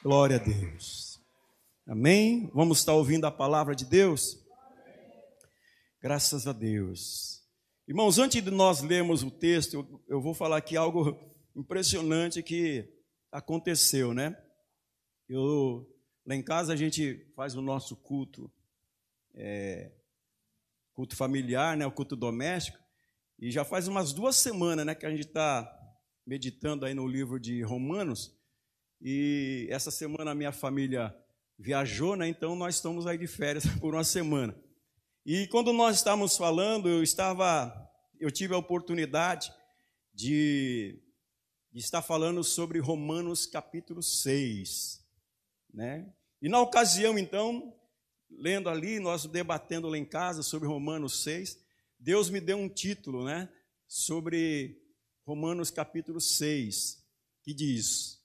[0.00, 1.20] Glória a Deus.
[1.84, 2.48] Amém?
[2.54, 4.38] Vamos estar ouvindo a palavra de Deus?
[6.00, 7.42] Graças a Deus.
[7.86, 11.18] Irmãos, antes de nós lermos o texto, eu, vou falar aqui algo
[11.56, 12.88] impressionante que
[13.32, 14.40] aconteceu, né?
[15.28, 15.84] Eu,
[16.24, 18.48] lá em casa a gente faz o nosso culto,
[19.34, 19.90] é,
[20.94, 21.84] culto familiar, né?
[21.84, 22.78] O culto doméstico.
[23.36, 25.68] E já faz umas duas semanas, né, que a gente está
[26.24, 28.37] meditando aí no livro de Romanos.
[29.00, 31.14] E essa semana a minha família
[31.58, 32.28] viajou, né?
[32.28, 34.54] Então nós estamos aí de férias por uma semana.
[35.24, 37.72] E quando nós estávamos falando, eu estava,
[38.18, 39.52] eu tive a oportunidade
[40.14, 41.00] de,
[41.74, 45.04] estar falando sobre Romanos capítulo 6,
[45.72, 46.12] né?
[46.40, 47.76] E na ocasião, então,
[48.30, 51.58] lendo ali, nós debatendo lá em casa sobre Romanos 6,
[51.98, 53.48] Deus me deu um título, né?
[53.86, 54.80] Sobre
[55.24, 57.04] Romanos capítulo 6,
[57.42, 58.17] que diz: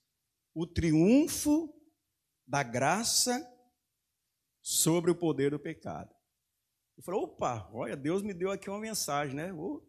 [0.53, 1.73] o triunfo
[2.45, 3.49] da graça
[4.61, 6.13] sobre o poder do pecado.
[6.95, 9.51] Eu falei, opa, olha, Deus me deu aqui uma mensagem, né?
[9.51, 9.83] Vou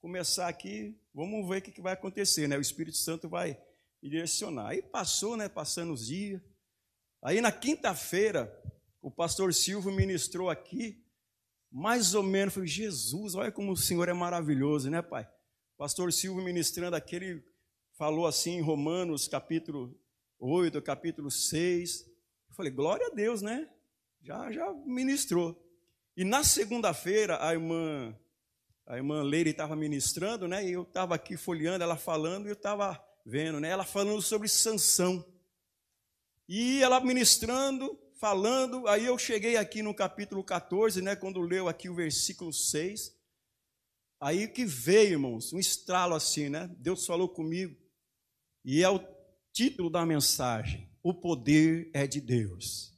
[0.00, 2.56] começar aqui, vamos ver o que vai acontecer, né?
[2.56, 3.58] O Espírito Santo vai
[4.02, 4.68] me direcionar.
[4.68, 5.48] Aí passou, né?
[5.48, 6.40] Passando os dias.
[7.22, 8.54] Aí na quinta-feira,
[9.00, 11.02] o pastor Silvio ministrou aqui,
[11.70, 15.28] mais ou menos, falei, Jesus, olha como o Senhor é maravilhoso, né, pai?
[15.76, 17.44] Pastor Silvio ministrando aqui, ele
[17.96, 19.98] falou assim em Romanos, capítulo
[20.40, 22.06] 8, capítulo 6.
[22.48, 23.68] Eu falei, glória a Deus, né?
[24.22, 25.62] Já, já ministrou.
[26.16, 28.18] E na segunda-feira, a irmã,
[28.86, 30.66] a irmã Leire estava ministrando, né?
[30.66, 33.68] E eu estava aqui folheando, ela falando, e eu estava vendo, né?
[33.68, 35.22] Ela falando sobre Sansão.
[36.48, 41.14] E ela ministrando, falando, aí eu cheguei aqui no capítulo 14, né?
[41.14, 43.14] Quando leu aqui o versículo 6.
[44.18, 46.70] Aí que veio, irmãos, um estralo assim, né?
[46.78, 47.76] Deus falou comigo.
[48.64, 49.19] E é o
[49.52, 52.90] título da mensagem: O poder é de Deus.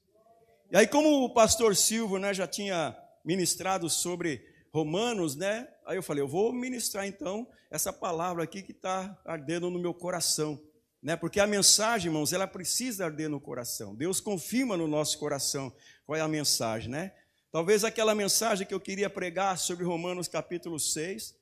[0.71, 5.69] E aí, como o pastor Silvio né, já tinha ministrado sobre Romanos, né?
[5.85, 9.93] Aí eu falei, eu vou ministrar então essa palavra aqui que está ardendo no meu
[9.93, 10.61] coração,
[11.03, 11.15] né?
[11.15, 13.95] Porque a mensagem, irmãos, ela precisa arder no coração.
[13.95, 15.75] Deus confirma no nosso coração
[16.07, 17.13] qual é a mensagem, né?
[17.51, 21.35] Talvez aquela mensagem que eu queria pregar sobre Romanos capítulo 6,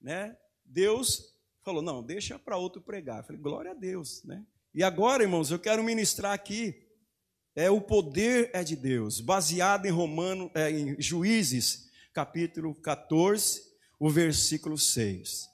[0.00, 0.34] né?
[0.64, 3.18] Deus falou, não, deixa para outro pregar.
[3.18, 4.46] Eu falei, glória a Deus, né?
[4.74, 6.88] E agora, irmãos, eu quero ministrar aqui
[7.58, 13.62] é o poder é de Deus, baseado em Romano, é, em Juízes, capítulo 14,
[13.98, 15.48] o versículo 6.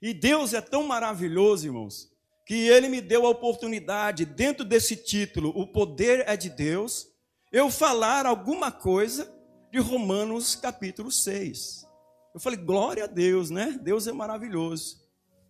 [0.00, 2.08] E Deus é tão maravilhoso, irmãos,
[2.46, 7.08] que ele me deu a oportunidade, dentro desse título, o poder é de Deus,
[7.50, 9.28] eu falar alguma coisa
[9.72, 11.84] de Romanos capítulo 6.
[12.32, 13.76] Eu falei, glória a Deus, né?
[13.82, 15.03] Deus é maravilhoso.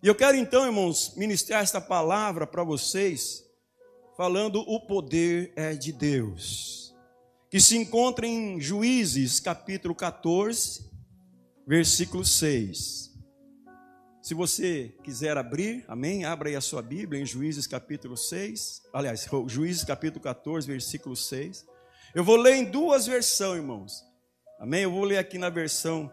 [0.05, 3.43] E eu quero então, irmãos, ministrar esta palavra para vocês,
[4.19, 6.95] falando o poder é de Deus,
[7.51, 10.91] que se encontra em Juízes, capítulo 14,
[11.67, 13.15] versículo 6.
[14.21, 16.27] Se você quiser abrir, amém?
[16.27, 18.83] Abra aí a sua Bíblia em Juízes capítulo 6.
[18.93, 21.67] Aliás, Juízes capítulo 14, versículo 6.
[22.15, 24.05] Eu vou ler em duas versões, irmãos.
[24.61, 24.83] Amém?
[24.83, 26.13] Eu vou ler aqui na versão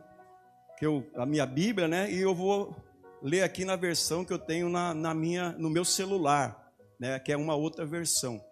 [0.80, 2.10] que eu, a minha Bíblia, né?
[2.10, 2.74] E eu vou
[3.22, 7.32] ler aqui na versão que eu tenho na, na minha, no meu celular, né, que
[7.32, 8.44] é uma outra versão.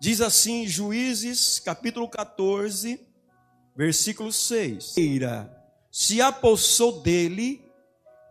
[0.00, 3.00] Diz assim, Juízes, capítulo 14,
[3.76, 4.94] versículo 6.
[5.90, 7.64] Se apossou dele,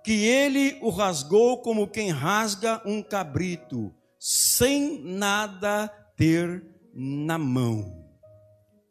[0.03, 8.05] que ele o rasgou como quem rasga um cabrito, sem nada ter na mão.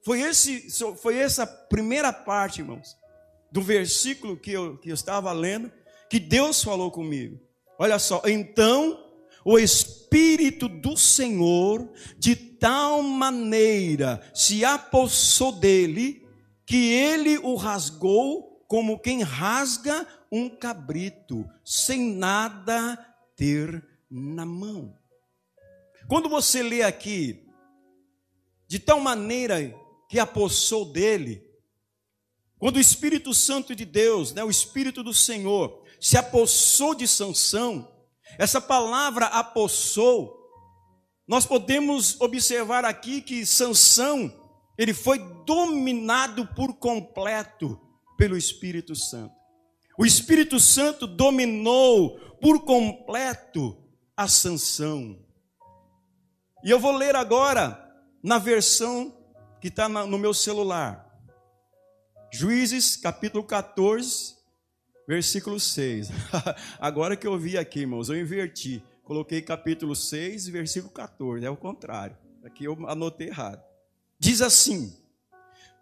[0.04, 0.68] Foi, esse,
[0.98, 2.96] foi essa primeira parte, irmãos,
[3.50, 5.72] do versículo que eu, que eu estava lendo,
[6.08, 7.40] que Deus falou comigo.
[7.78, 9.04] Olha só, então
[9.44, 16.26] o Espírito do Senhor de tal maneira se apossou dele
[16.64, 22.96] que ele o rasgou como quem rasga um cabrito, sem nada
[23.36, 24.98] ter na mão.
[26.08, 27.46] Quando você lê aqui,
[28.66, 29.72] de tal maneira
[30.08, 31.44] que apossou dele,
[32.58, 37.90] quando o Espírito Santo de Deus, né, o Espírito do Senhor, se apossou de Sansão,
[38.38, 40.36] essa palavra apossou,
[41.26, 44.32] nós podemos observar aqui que Sansão,
[44.78, 47.80] ele foi dominado por completo
[48.16, 49.34] pelo Espírito Santo.
[49.98, 53.76] O Espírito Santo dominou por completo
[54.16, 55.18] a Sansão.
[56.62, 57.82] E eu vou ler agora
[58.22, 59.16] na versão
[59.60, 61.06] que está no meu celular.
[62.32, 64.35] Juízes capítulo 14,
[65.06, 66.08] versículo 6.
[66.78, 68.82] Agora que eu vi aqui, irmãos, eu inverti.
[69.02, 72.16] coloquei capítulo 6, versículo 14, é o contrário.
[72.44, 73.62] Aqui eu anotei errado.
[74.18, 74.96] Diz assim: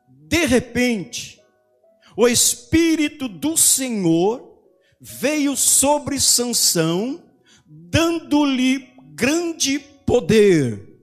[0.09, 1.41] De repente,
[2.17, 4.55] o espírito do Senhor
[5.01, 7.23] veio sobre Sansão,
[7.67, 10.95] dando-lhe grande poder.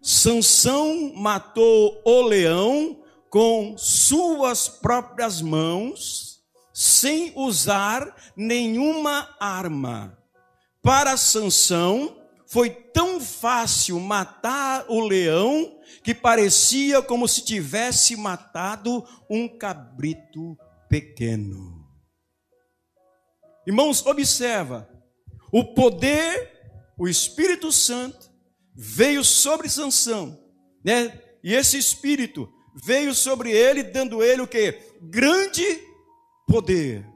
[0.00, 6.21] Sansão matou o leão com suas próprias mãos,
[6.82, 10.18] sem usar nenhuma arma.
[10.82, 19.46] Para Sansão foi tão fácil matar o leão que parecia como se tivesse matado um
[19.46, 20.58] cabrito
[20.88, 21.86] pequeno.
[23.64, 24.90] Irmãos, observa,
[25.52, 26.50] o poder,
[26.98, 28.28] o Espírito Santo
[28.74, 30.36] veio sobre Sansão,
[30.84, 31.16] né?
[31.44, 32.52] E esse espírito
[32.84, 34.80] veio sobre ele, dando ele o que?
[35.00, 35.91] Grande
[36.52, 37.06] poder.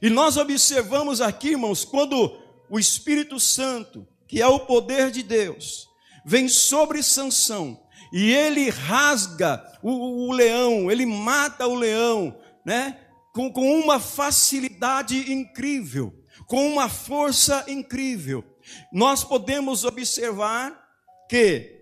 [0.00, 2.40] E nós observamos aqui, irmãos, quando
[2.70, 5.88] o Espírito Santo, que é o poder de Deus,
[6.24, 13.00] vem sobre Sansão e ele rasga o, o leão, ele mata o leão, né?
[13.34, 16.14] Com, com uma facilidade incrível,
[16.46, 18.44] com uma força incrível.
[18.92, 20.80] Nós podemos observar
[21.28, 21.73] que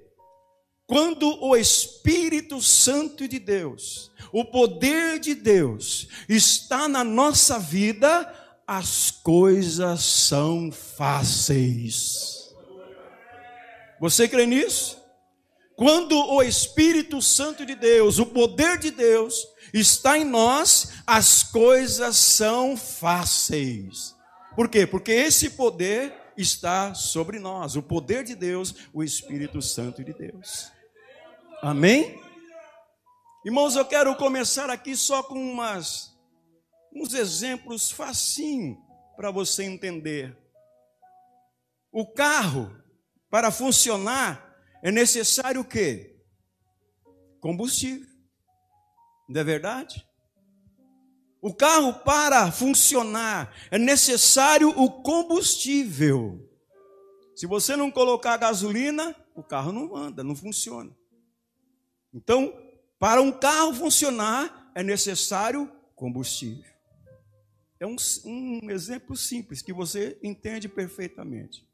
[0.87, 8.33] quando o Espírito Santo de Deus, o poder de Deus está na nossa vida,
[8.67, 12.53] as coisas são fáceis.
[14.01, 15.01] Você crê nisso?
[15.77, 22.17] Quando o Espírito Santo de Deus, o poder de Deus, está em nós, as coisas
[22.17, 24.15] são fáceis.
[24.55, 24.87] Por quê?
[24.87, 30.71] Porque esse poder está sobre nós, o poder de Deus, o Espírito Santo de Deus.
[31.63, 32.21] Amém?
[33.45, 36.13] Irmãos, eu quero começar aqui só com umas
[36.95, 38.77] uns exemplos facinho
[39.17, 40.37] para você entender.
[41.91, 42.71] O carro,
[43.31, 46.21] para funcionar, é necessário o quê?
[47.41, 48.07] Combustível.
[49.29, 50.07] Não é verdade?
[51.43, 56.49] O carro, para funcionar, é necessário o combustível.
[57.35, 60.97] Se você não colocar gasolina, o carro não anda, não funciona.
[62.15, 62.57] Então,
[62.97, 66.71] para um carro funcionar, é necessário combustível.
[67.81, 71.67] É um, um exemplo simples que você entende perfeitamente.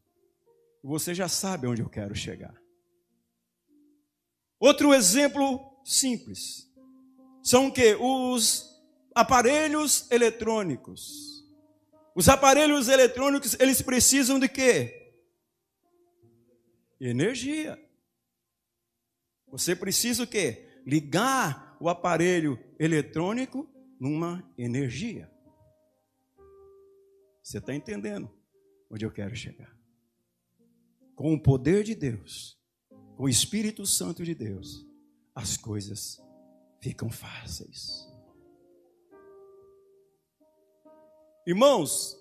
[0.82, 2.54] Você já sabe onde eu quero chegar.
[4.58, 6.66] Outro exemplo simples
[7.42, 8.77] são que os
[9.18, 11.44] aparelhos eletrônicos.
[12.14, 15.12] Os aparelhos eletrônicos, eles precisam de quê?
[17.00, 17.76] Energia.
[19.48, 20.80] Você precisa o quê?
[20.86, 23.68] Ligar o aparelho eletrônico
[23.98, 25.28] numa energia.
[27.42, 28.30] Você está entendendo
[28.88, 29.76] onde eu quero chegar?
[31.16, 32.56] Com o poder de Deus,
[33.16, 34.86] com o Espírito Santo de Deus,
[35.34, 36.22] as coisas
[36.80, 38.07] ficam fáceis.
[41.48, 42.14] Irmãos,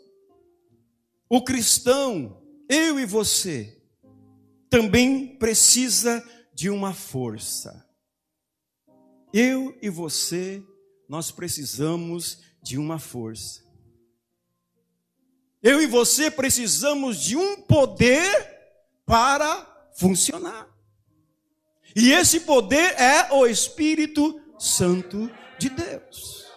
[1.29, 3.77] o cristão, eu e você,
[4.69, 7.85] também precisa de uma força.
[9.33, 10.63] Eu e você,
[11.09, 13.61] nós precisamos de uma força.
[15.61, 18.31] Eu e você precisamos de um poder
[19.05, 20.73] para funcionar.
[21.93, 26.47] E esse poder é o Espírito Santo de Deus.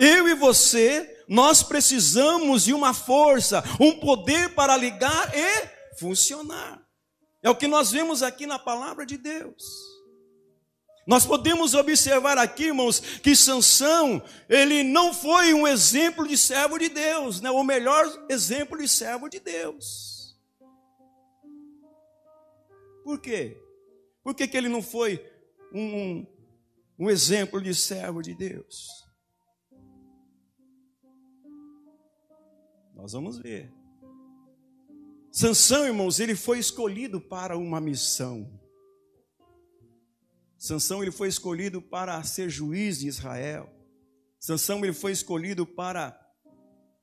[0.00, 6.82] Eu e você, nós precisamos de uma força, um poder para ligar e funcionar.
[7.42, 9.62] É o que nós vemos aqui na palavra de Deus.
[11.06, 16.88] Nós podemos observar aqui, irmãos, que Sansão, ele não foi um exemplo de servo de
[16.88, 17.48] Deus, né?
[17.48, 20.36] o melhor exemplo de servo de Deus.
[23.04, 23.56] Por quê?
[24.24, 25.24] Por que, que ele não foi
[25.72, 26.26] um, um,
[26.98, 29.05] um exemplo de servo de Deus?
[32.96, 33.70] Nós vamos ver.
[35.30, 38.58] Sansão, irmãos, ele foi escolhido para uma missão.
[40.56, 43.70] Sansão ele foi escolhido para ser juiz de Israel.
[44.40, 46.18] Sansão ele foi escolhido para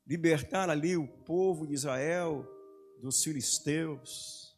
[0.05, 2.43] libertar ali o povo de Israel
[2.99, 4.57] dos filisteus.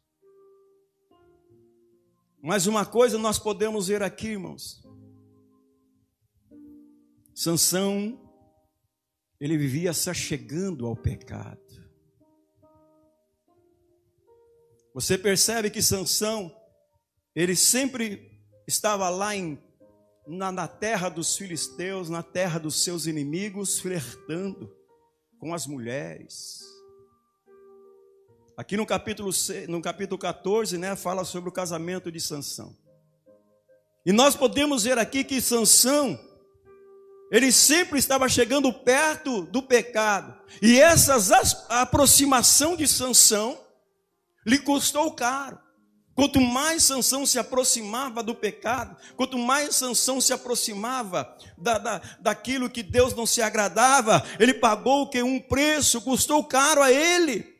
[2.41, 4.81] Mas uma coisa nós podemos ver aqui, irmãos.
[7.33, 8.24] Sansão
[9.39, 11.59] ele vivia se achegando ao pecado.
[14.93, 16.55] Você percebe que Sansão
[17.35, 18.31] ele sempre
[18.65, 19.61] estava lá em,
[20.25, 24.73] na, na terra dos filisteus, na terra dos seus inimigos, flertando
[25.37, 26.63] com as mulheres.
[28.55, 29.31] Aqui no capítulo,
[29.67, 32.73] no capítulo 14, né, fala sobre o casamento de Sansão.
[34.05, 36.17] E nós podemos ver aqui que Sansão,
[37.31, 40.35] ele sempre estava chegando perto do pecado.
[40.61, 41.17] E essa
[41.69, 43.59] aproximação de Sansão
[44.45, 45.59] lhe custou caro.
[46.13, 52.69] Quanto mais Sansão se aproximava do pecado, quanto mais Sansão se aproximava da, da, daquilo
[52.69, 57.53] que Deus não se agradava, ele pagou que um preço, custou caro a ele.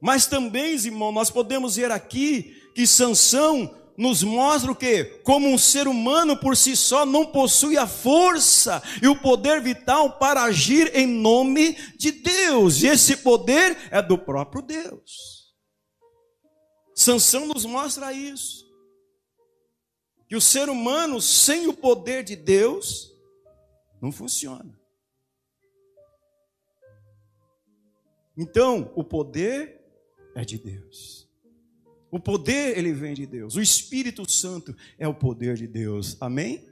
[0.00, 5.04] Mas também, irmão, nós podemos ver aqui que Sansão nos mostra o que?
[5.24, 10.18] Como um ser humano por si só não possui a força e o poder vital
[10.18, 12.82] para agir em nome de Deus.
[12.82, 15.54] E esse poder é do próprio Deus.
[16.94, 18.66] Sansão nos mostra isso.
[20.28, 23.12] Que o ser humano sem o poder de Deus
[24.00, 24.78] não funciona.
[28.36, 29.80] Então, o poder
[30.34, 31.25] é de Deus.
[32.16, 33.56] O poder, ele vem de Deus.
[33.56, 36.16] O Espírito Santo é o poder de Deus.
[36.18, 36.66] Amém?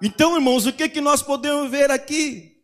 [0.00, 2.56] Então, irmãos, o que, que nós podemos ver aqui?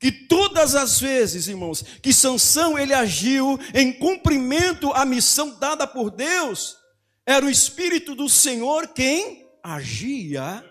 [0.00, 6.10] Que todas as vezes, irmãos, que Sansão ele agiu em cumprimento à missão dada por
[6.10, 6.78] Deus,
[7.26, 10.64] era o Espírito do Senhor quem agia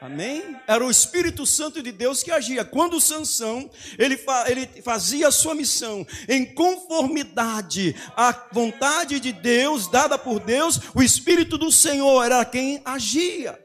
[0.00, 0.60] Amém?
[0.66, 2.64] Era o Espírito Santo de Deus que agia.
[2.64, 10.16] Quando Sansão, ele, ele fazia a sua missão em conformidade à vontade de Deus, dada
[10.16, 13.58] por Deus, o Espírito do Senhor era quem agia.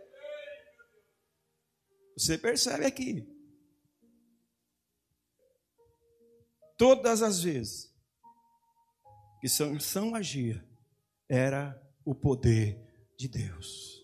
[2.18, 3.28] Você percebe aqui.
[6.78, 7.94] Todas as vezes
[9.44, 10.66] que Sansão agia,
[11.28, 12.80] era o poder
[13.18, 14.02] de Deus.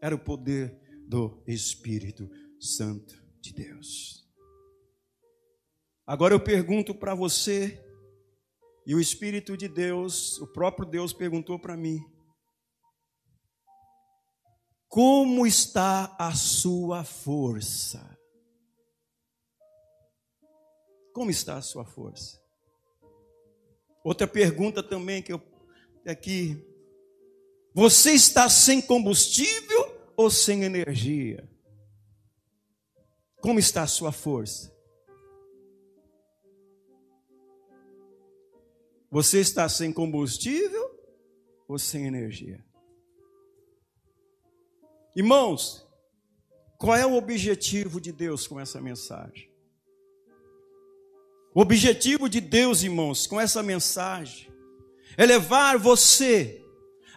[0.00, 2.30] Era o poder do Espírito
[2.60, 4.26] Santo de Deus.
[6.06, 7.82] Agora eu pergunto para você,
[8.86, 12.00] e o Espírito de Deus, o próprio Deus perguntou para mim:
[14.88, 18.18] Como está a sua força?
[21.12, 22.40] Como está a sua força?
[24.04, 25.40] Outra pergunta também que eu
[26.06, 26.56] aqui.
[27.74, 31.48] Você está sem combustível ou sem energia?
[33.40, 34.72] Como está a sua força?
[39.10, 40.90] Você está sem combustível
[41.68, 42.64] ou sem energia?
[45.14, 45.86] Irmãos,
[46.78, 49.52] qual é o objetivo de Deus com essa mensagem?
[51.54, 54.50] O objetivo de Deus, irmãos, com essa mensagem
[55.16, 56.64] é levar você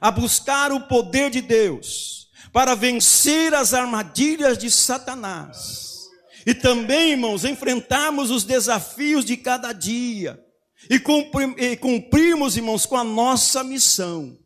[0.01, 6.09] a buscar o poder de Deus para vencer as armadilhas de Satanás.
[6.45, 10.39] E também, irmãos, enfrentarmos os desafios de cada dia.
[10.89, 10.99] E,
[11.77, 14.37] cumprirmos, irmãos, com a nossa missão.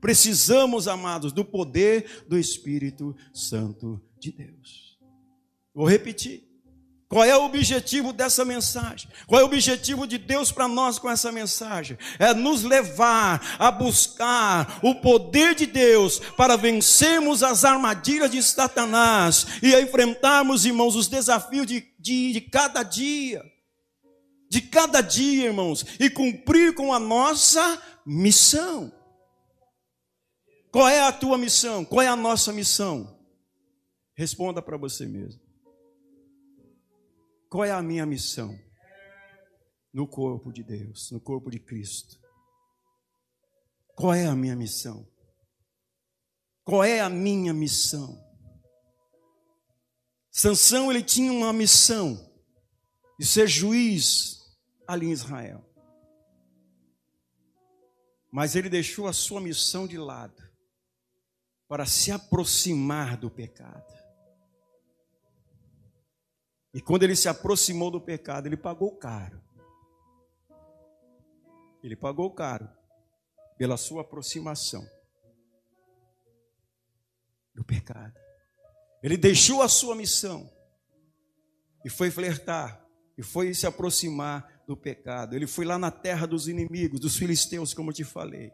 [0.00, 4.98] Precisamos, amados, do poder do Espírito Santo de Deus.
[5.74, 6.43] Vou repetir.
[7.14, 9.08] Qual é o objetivo dessa mensagem?
[9.28, 11.96] Qual é o objetivo de Deus para nós com essa mensagem?
[12.18, 19.46] É nos levar a buscar o poder de Deus para vencermos as armadilhas de Satanás
[19.62, 23.44] e enfrentarmos, irmãos, os desafios de, de, de cada dia.
[24.50, 28.92] De cada dia, irmãos, e cumprir com a nossa missão.
[30.72, 31.84] Qual é a tua missão?
[31.84, 33.16] Qual é a nossa missão?
[34.16, 35.43] Responda para você mesmo.
[37.54, 38.58] Qual é a minha missão?
[39.92, 42.18] No corpo de Deus, no corpo de Cristo.
[43.94, 45.08] Qual é a minha missão?
[46.64, 48.20] Qual é a minha missão?
[50.32, 52.28] Sansão ele tinha uma missão
[53.20, 54.36] de ser juiz
[54.84, 55.64] ali em Israel.
[58.32, 60.42] Mas ele deixou a sua missão de lado
[61.68, 63.93] para se aproximar do pecado.
[66.74, 69.40] E quando ele se aproximou do pecado, ele pagou caro.
[71.82, 72.68] Ele pagou caro
[73.56, 74.84] pela sua aproximação
[77.54, 78.18] do pecado.
[79.02, 80.50] Ele deixou a sua missão
[81.84, 82.84] e foi flertar,
[83.16, 85.36] e foi se aproximar do pecado.
[85.36, 88.50] Ele foi lá na terra dos inimigos, dos filisteus, como eu te falei.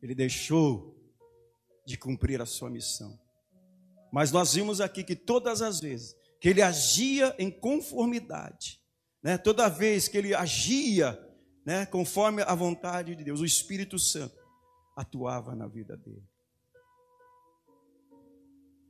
[0.00, 0.96] Ele deixou
[1.84, 3.21] de cumprir a sua missão.
[4.12, 8.80] Mas nós vimos aqui que todas as vezes que ele agia em conformidade,
[9.22, 11.18] né, toda vez que ele agia
[11.64, 14.36] né, conforme a vontade de Deus, o Espírito Santo
[14.96, 16.26] atuava na vida dele.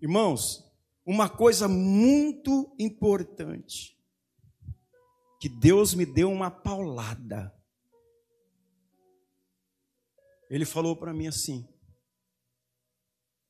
[0.01, 0.65] Irmãos,
[1.07, 3.97] uma coisa muito importante
[5.39, 7.55] que Deus me deu uma paulada.
[10.49, 11.69] Ele falou para mim assim: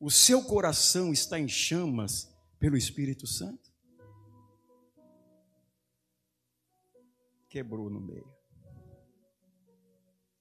[0.03, 2.29] o seu coração está em chamas
[2.59, 3.71] pelo Espírito Santo?
[7.49, 8.29] Quebrou no meio.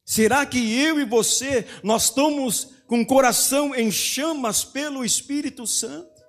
[0.03, 6.20] Será que eu e você, nós estamos com o coração em chamas pelo Espírito Santo?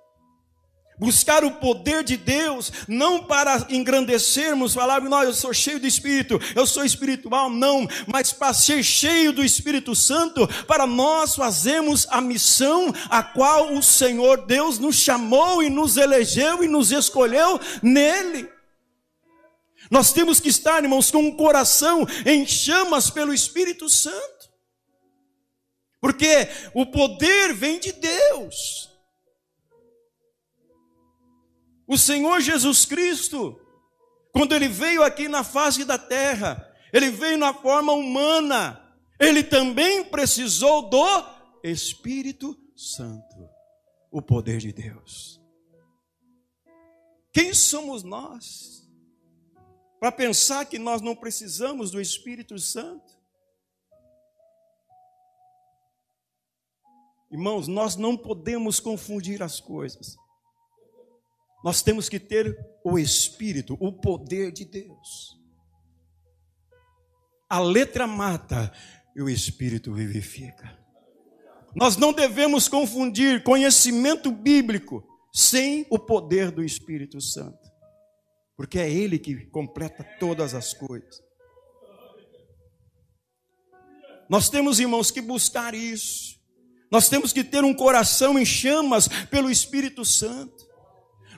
[0.99, 6.39] Buscar o poder de Deus, não para engrandecermos, falar, não, eu sou cheio do Espírito,
[6.55, 12.21] eu sou espiritual, não, mas para ser cheio do Espírito Santo, para nós fazermos a
[12.21, 18.47] missão a qual o Senhor Deus nos chamou e nos elegeu e nos escolheu nele.
[19.89, 24.49] Nós temos que estar, irmãos, com o coração em chamas pelo Espírito Santo,
[25.99, 28.92] porque o poder vem de Deus.
[31.93, 33.61] O Senhor Jesus Cristo,
[34.31, 38.83] quando ele veio aqui na face da terra, ele veio na forma humana,
[39.19, 41.05] ele também precisou do
[41.63, 43.47] Espírito Santo,
[44.09, 45.39] o poder de Deus.
[47.31, 48.89] Quem somos nós
[49.99, 53.13] para pensar que nós não precisamos do Espírito Santo?
[57.29, 60.17] Irmãos, nós não podemos confundir as coisas.
[61.63, 65.39] Nós temos que ter o Espírito, o poder de Deus.
[67.49, 68.73] A letra mata
[69.15, 70.77] e o Espírito vivifica.
[71.75, 75.03] Nós não devemos confundir conhecimento bíblico
[75.33, 77.71] sem o poder do Espírito Santo,
[78.55, 81.23] porque é Ele que completa todas as coisas.
[84.29, 86.39] Nós temos, irmãos, que buscar isso.
[86.91, 90.72] Nós temos que ter um coração em chamas pelo Espírito Santo.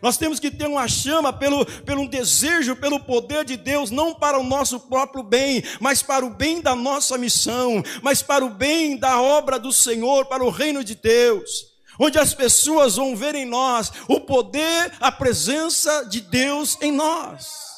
[0.02, 4.40] Nós temos que ter uma chama pelo, pelo desejo, pelo poder de Deus, não para
[4.40, 8.98] o nosso próprio bem, mas para o bem da nossa missão, mas para o bem
[8.98, 11.76] da obra do Senhor, para o reino de Deus.
[12.00, 17.76] Onde as pessoas vão ver em nós o poder, a presença de Deus em nós.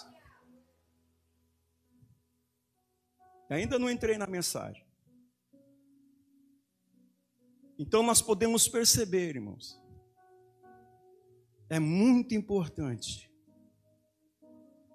[3.50, 4.86] Ainda não entrei na mensagem.
[7.80, 9.80] Então nós podemos perceber, irmãos,
[11.70, 13.30] é muito importante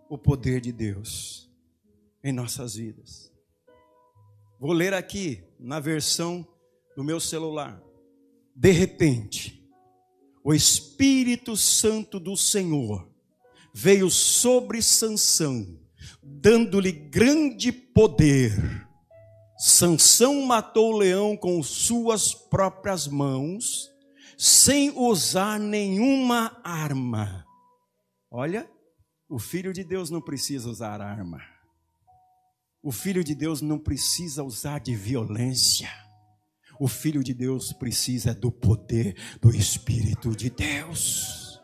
[0.09, 1.51] o poder de Deus
[2.23, 3.33] em nossas vidas.
[4.59, 6.47] Vou ler aqui na versão
[6.97, 7.83] do meu celular.
[8.55, 9.63] De repente,
[10.45, 13.09] o Espírito Santo do Senhor
[13.75, 15.79] veio sobre Sansão,
[16.23, 18.53] dando-lhe grande poder.
[19.59, 23.92] Sansão matou o leão com suas próprias mãos
[24.43, 27.47] sem usar nenhuma arma.
[28.29, 28.69] Olha,
[29.29, 31.41] o filho de Deus não precisa usar arma.
[32.83, 35.89] O filho de Deus não precisa usar de violência.
[36.81, 41.63] O filho de Deus precisa do poder do Espírito de Deus.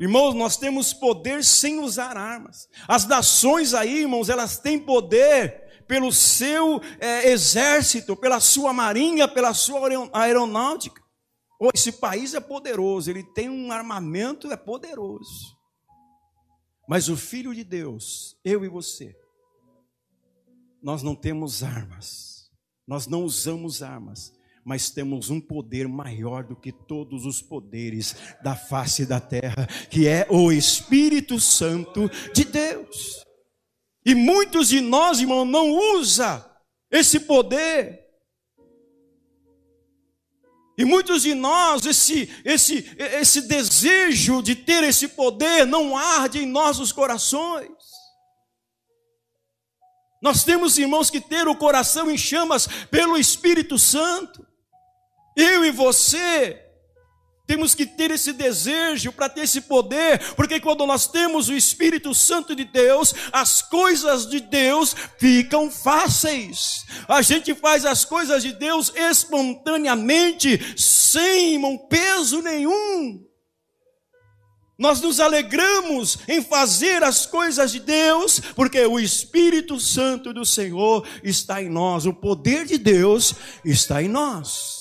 [0.00, 2.68] Irmãos, nós temos poder sem usar armas.
[2.88, 9.54] As nações aí, irmãos, elas têm poder pelo seu é, exército, pela sua marinha, pela
[9.54, 11.02] sua aeronáutica.
[11.58, 15.56] Oh, esse país é poderoso, ele tem um armamento, é poderoso.
[16.88, 19.16] Mas o Filho de Deus, eu e você,
[20.80, 22.50] nós não temos armas,
[22.86, 24.32] nós não usamos armas,
[24.64, 30.06] mas temos um poder maior do que todos os poderes da face da terra, que
[30.06, 33.27] é o Espírito Santo de Deus.
[34.08, 36.42] E muitos de nós, irmão, não usa
[36.90, 38.08] esse poder.
[40.78, 46.46] E muitos de nós, esse, esse, esse desejo de ter esse poder não arde em
[46.46, 47.68] nossos corações.
[50.22, 54.42] Nós temos, irmãos, que ter o coração em chamas pelo Espírito Santo.
[55.36, 56.67] Eu e você
[57.48, 62.14] temos que ter esse desejo para ter esse poder, porque quando nós temos o Espírito
[62.14, 66.84] Santo de Deus, as coisas de Deus ficam fáceis.
[67.08, 71.58] A gente faz as coisas de Deus espontaneamente, sem
[71.88, 73.24] peso nenhum.
[74.78, 81.08] Nós nos alegramos em fazer as coisas de Deus, porque o Espírito Santo do Senhor
[81.24, 83.34] está em nós, o poder de Deus
[83.64, 84.77] está em nós.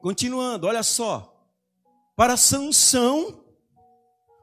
[0.00, 1.32] Continuando, olha só.
[2.16, 3.44] Para Sansão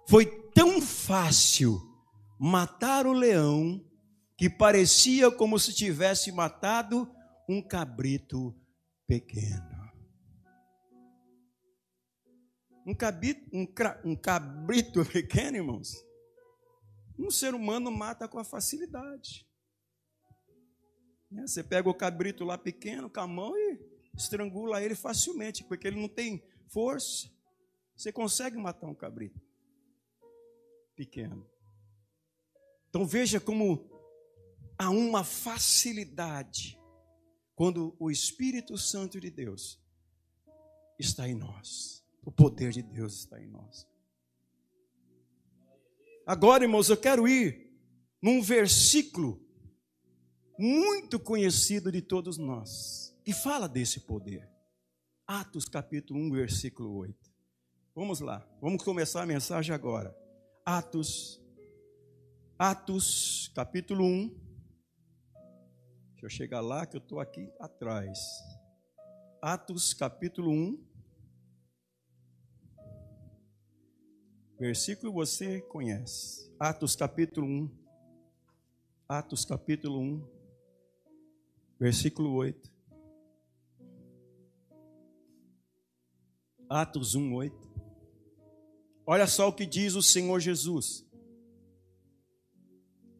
[0.07, 1.81] foi tão fácil
[2.39, 3.83] matar o leão
[4.37, 7.09] que parecia como se tivesse matado
[7.49, 8.55] um cabrito
[9.07, 9.73] pequeno.
[12.85, 13.65] Um cabrito, um,
[14.03, 15.93] um cabrito pequeno, irmãos,
[17.17, 19.47] um ser humano mata com facilidade.
[21.31, 21.47] Né?
[21.47, 25.99] Você pega o cabrito lá pequeno com a mão e estrangula ele facilmente, porque ele
[25.99, 27.31] não tem força.
[27.95, 29.39] Você consegue matar um cabrito
[30.95, 31.47] pequeno.
[32.89, 33.89] Então veja como
[34.77, 36.79] há uma facilidade
[37.55, 39.79] quando o Espírito Santo de Deus
[40.99, 42.03] está em nós.
[42.23, 43.87] O poder de Deus está em nós.
[46.25, 47.69] Agora, irmãos, eu quero ir
[48.21, 49.45] num versículo
[50.57, 54.49] muito conhecido de todos nós, que fala desse poder.
[55.25, 57.31] Atos capítulo 1, versículo 8.
[57.95, 60.15] Vamos lá, vamos começar a mensagem agora.
[60.65, 61.41] Atos,
[62.59, 64.29] Atos capítulo 1.
[66.11, 68.19] Deixa eu chegar lá que eu estou aqui atrás.
[69.41, 70.93] Atos capítulo 1.
[74.59, 76.53] Versículo você conhece.
[76.59, 77.69] Atos capítulo 1.
[79.07, 80.27] Atos capítulo 1.
[81.79, 82.72] Versículo 8.
[86.69, 87.73] Atos 1, 8.
[89.05, 91.05] Olha só o que diz o Senhor Jesus.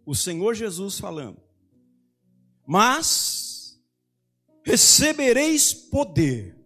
[0.05, 1.41] O Senhor Jesus falando.
[2.65, 3.79] Mas
[4.65, 6.57] recebereis poder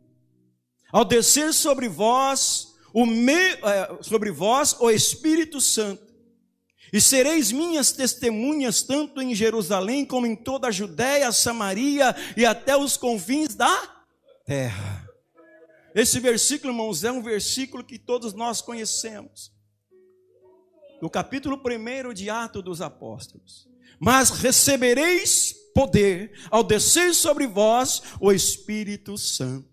[0.92, 6.08] ao descer sobre vós o me, é, sobre vós o Espírito Santo,
[6.92, 12.78] e sereis minhas testemunhas tanto em Jerusalém como em toda a Judéia, Samaria e até
[12.78, 14.06] os confins da
[14.46, 15.07] terra.
[15.98, 19.52] Esse versículo, irmãos, é um versículo que todos nós conhecemos.
[21.02, 23.68] No capítulo 1 de Atos dos Apóstolos.
[24.00, 29.68] Mas recebereis poder ao descer sobre vós o Espírito Santo.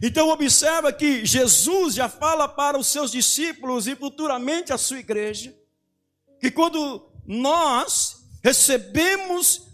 [0.00, 5.52] Então observa que Jesus já fala para os seus discípulos e futuramente a sua igreja,
[6.40, 9.66] que quando nós recebemos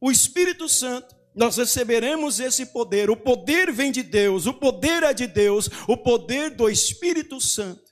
[0.00, 3.08] o Espírito Santo, nós receberemos esse poder.
[3.08, 7.90] O poder vem de Deus, o poder é de Deus, o poder do Espírito Santo.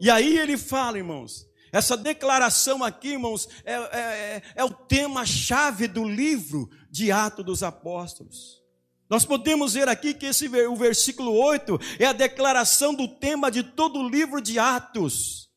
[0.00, 6.02] E aí ele fala, irmãos, essa declaração aqui, irmãos, é, é, é, o tema-chave do
[6.02, 8.62] livro de Atos dos Apóstolos.
[9.10, 13.62] Nós podemos ver aqui que esse, o versículo 8 é a declaração do tema de
[13.62, 15.50] todo o livro de Atos.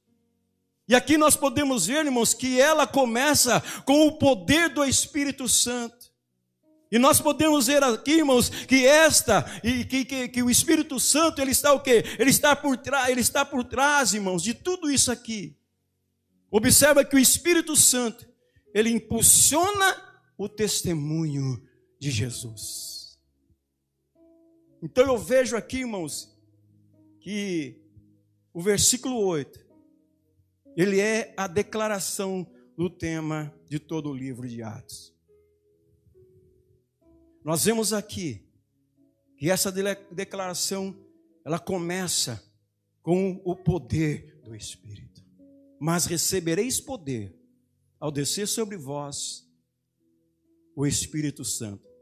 [0.86, 6.03] E aqui nós podemos ver, irmãos, que ela começa com o poder do Espírito Santo.
[6.94, 11.42] E nós podemos ver aqui, irmãos, que esta e que, que, que o Espírito Santo
[11.42, 12.04] ele está o quê?
[12.20, 15.58] Ele está por trás, ele está por trás, irmãos, de tudo isso aqui.
[16.52, 18.30] Observa que o Espírito Santo
[18.76, 21.68] ele impulsiona o testemunho
[22.00, 23.20] de Jesus.
[24.80, 26.32] Então eu vejo aqui, irmãos,
[27.20, 27.82] que
[28.54, 29.66] o versículo 8,
[30.78, 32.46] ele é a declaração
[32.78, 35.13] do tema de todo o livro de Atos.
[37.44, 38.48] Nós vemos aqui
[39.38, 39.72] que essa
[40.12, 40.96] declaração,
[41.44, 42.42] ela começa
[43.02, 45.22] com o poder do Espírito.
[45.80, 47.38] Mas recebereis poder
[48.00, 49.46] ao descer sobre vós
[50.76, 51.94] o Espírito Santo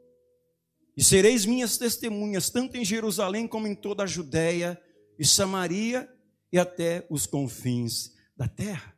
[0.95, 4.79] e sereis minhas testemunhas, tanto em Jerusalém como em toda a Judéia
[5.17, 6.07] e Samaria
[6.51, 8.95] e até os confins da terra.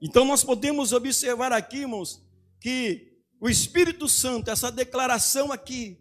[0.00, 2.24] Então nós podemos observar aqui, irmãos,
[2.60, 5.98] que o Espírito Santo, essa declaração aqui,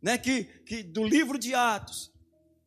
[0.00, 2.12] né, que, que do livro de Atos,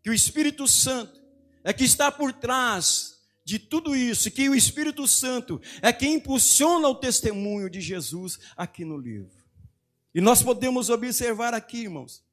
[0.04, 1.22] que o Espírito Santo
[1.64, 6.88] é que está por trás de tudo isso, que o Espírito Santo é quem impulsiona
[6.88, 9.42] o testemunho de Jesus aqui no livro.
[10.14, 12.24] E nós podemos observar aqui, irmãos,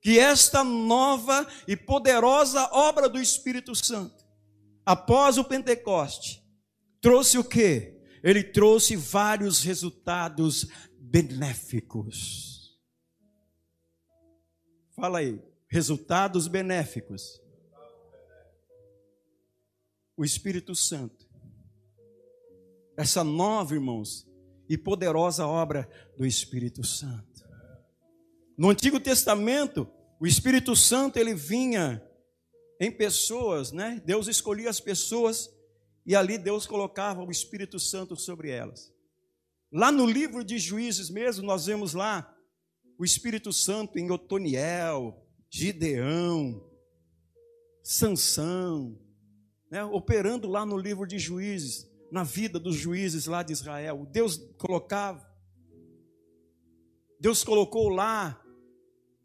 [0.00, 4.24] que esta nova e poderosa obra do Espírito Santo,
[4.84, 6.42] após o Pentecoste,
[7.00, 8.00] trouxe o quê?
[8.22, 10.66] Ele trouxe vários resultados
[11.10, 12.76] benéficos.
[14.94, 17.40] Fala aí, resultados benéficos.
[20.16, 21.26] O Espírito Santo.
[22.96, 24.26] Essa nova, irmãos,
[24.68, 27.46] e poderosa obra do Espírito Santo.
[28.56, 29.86] No Antigo Testamento,
[30.18, 32.02] o Espírito Santo ele vinha
[32.80, 34.02] em pessoas, né?
[34.04, 35.50] Deus escolhia as pessoas
[36.06, 38.95] e ali Deus colocava o Espírito Santo sobre elas.
[39.72, 42.32] Lá no livro de Juízes mesmo, nós vemos lá
[42.98, 46.62] o Espírito Santo em Otoniel, Gideão,
[47.82, 48.98] Sansão,
[49.70, 49.84] né?
[49.84, 54.06] operando lá no livro de Juízes na vida dos juízes lá de Israel.
[54.10, 55.26] Deus colocava.
[57.18, 58.40] Deus colocou lá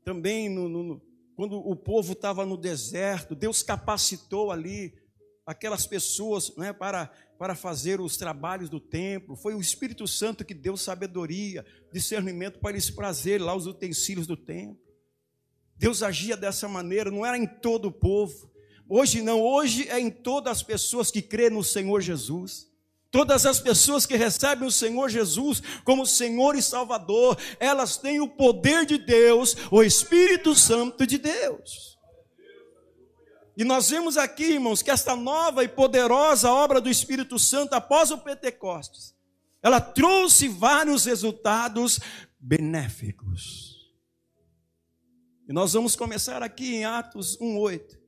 [0.04, 1.02] também no, no,
[1.36, 4.94] quando o povo estava no deserto, Deus capacitou ali
[5.46, 9.36] aquelas pessoas né, para, para fazer os trabalhos do templo.
[9.36, 14.38] Foi o Espírito Santo que deu sabedoria, discernimento para eles prazer lá os utensílios do
[14.38, 14.78] templo.
[15.76, 18.48] Deus agia dessa maneira, não era em todo o povo.
[18.88, 22.70] Hoje não, hoje é em todas as pessoas que crêem no Senhor Jesus.
[23.10, 28.30] Todas as pessoas que recebem o Senhor Jesus como Senhor e Salvador, elas têm o
[28.30, 31.91] poder de Deus, o Espírito Santo de Deus.
[33.62, 38.10] E nós vemos aqui, irmãos, que esta nova e poderosa obra do Espírito Santo após
[38.10, 39.14] o Pentecostes,
[39.62, 42.00] ela trouxe vários resultados
[42.40, 43.94] benéficos.
[45.48, 48.00] E nós vamos começar aqui em Atos 1:8.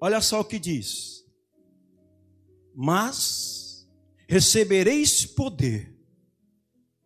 [0.00, 1.16] Olha só o que diz
[2.78, 3.88] mas
[4.28, 5.96] recebereis poder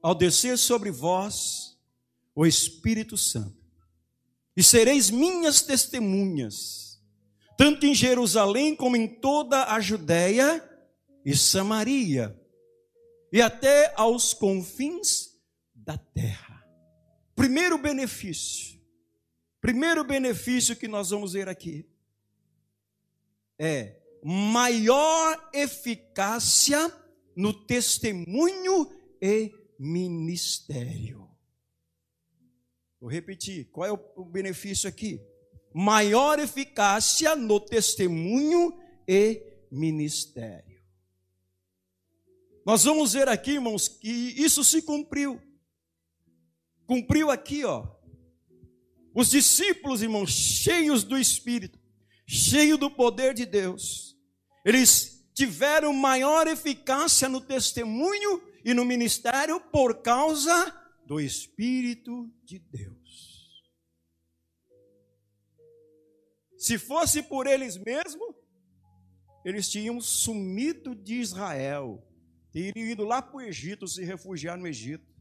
[0.02, 1.78] ao descer sobre vós
[2.34, 3.59] o Espírito Santo,
[4.56, 7.00] e sereis minhas testemunhas,
[7.56, 10.62] tanto em Jerusalém como em toda a Judéia
[11.24, 12.38] e Samaria,
[13.32, 15.30] e até aos confins
[15.74, 16.64] da terra.
[17.34, 18.80] Primeiro benefício,
[19.60, 21.88] primeiro benefício que nós vamos ver aqui
[23.58, 26.90] é maior eficácia
[27.36, 31.29] no testemunho e ministério.
[33.00, 35.22] Vou repetir, qual é o benefício aqui?
[35.72, 40.78] Maior eficácia no testemunho e ministério.
[42.66, 45.40] Nós vamos ver aqui, irmãos, que isso se cumpriu.
[46.86, 47.88] Cumpriu aqui, ó.
[49.14, 51.78] Os discípulos, irmãos, cheios do Espírito,
[52.26, 54.14] cheios do poder de Deus,
[54.62, 60.79] eles tiveram maior eficácia no testemunho e no ministério por causa
[61.10, 63.68] do Espírito de Deus.
[66.56, 68.32] Se fosse por eles mesmos,
[69.44, 72.00] eles tinham sumido de Israel,
[72.52, 75.12] teriam ido lá para o Egito, se refugiar no Egito.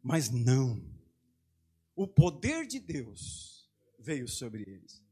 [0.00, 0.80] Mas não,
[1.96, 5.02] o poder de Deus veio sobre eles.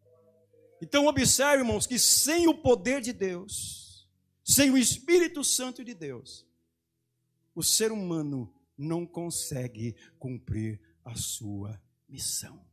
[0.81, 4.09] Então, observe, irmãos, que sem o poder de Deus,
[4.45, 6.47] sem o Espírito Santo de Deus,
[7.57, 12.65] o ser humano não consegue cumprir a sua missão.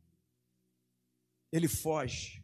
[1.52, 2.42] Ele foge.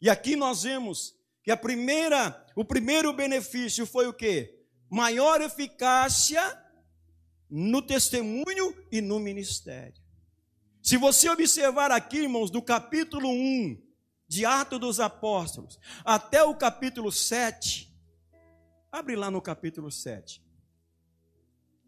[0.00, 4.66] E aqui nós vemos que a primeira, o primeiro benefício foi o quê?
[4.90, 6.42] Maior eficácia
[7.48, 10.02] no testemunho e no ministério.
[10.82, 13.82] Se você observar aqui, irmãos, do capítulo 1
[14.26, 17.90] de Atos dos Apóstolos até o capítulo 7.
[18.90, 20.43] Abre lá no capítulo 7.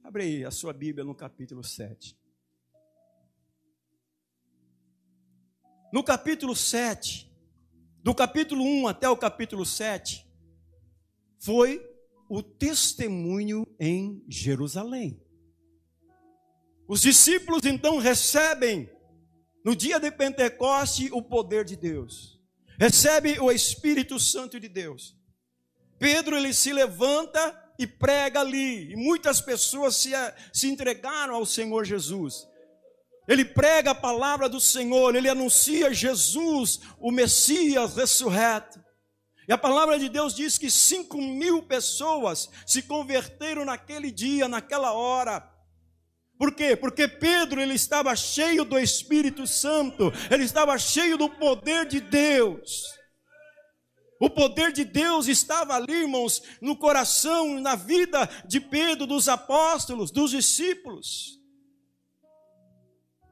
[0.07, 2.17] Abre aí a sua Bíblia no capítulo 7.
[5.93, 7.29] No capítulo 7,
[8.05, 10.25] do capítulo 1 até o capítulo 7,
[11.41, 11.85] foi
[12.29, 15.21] o testemunho em Jerusalém.
[16.87, 18.89] Os discípulos então recebem
[19.65, 22.41] no dia de Pentecoste, o poder de Deus.
[22.79, 25.19] Recebe o Espírito Santo de Deus.
[25.99, 28.93] Pedro ele se levanta e prega ali.
[28.93, 30.11] E muitas pessoas se,
[30.53, 32.47] se entregaram ao Senhor Jesus.
[33.29, 38.81] Ele prega a palavra do Senhor, ele anuncia Jesus, o Messias ressurreto.
[39.49, 44.93] E a palavra de Deus diz que cinco mil pessoas se converteram naquele dia, naquela
[44.93, 45.49] hora.
[46.39, 46.77] Por quê?
[46.77, 52.96] Porque Pedro ele estava cheio do Espírito Santo, ele estava cheio do poder de Deus.
[54.19, 60.11] O poder de Deus estava ali, irmãos, no coração, na vida de Pedro, dos apóstolos,
[60.11, 61.39] dos discípulos.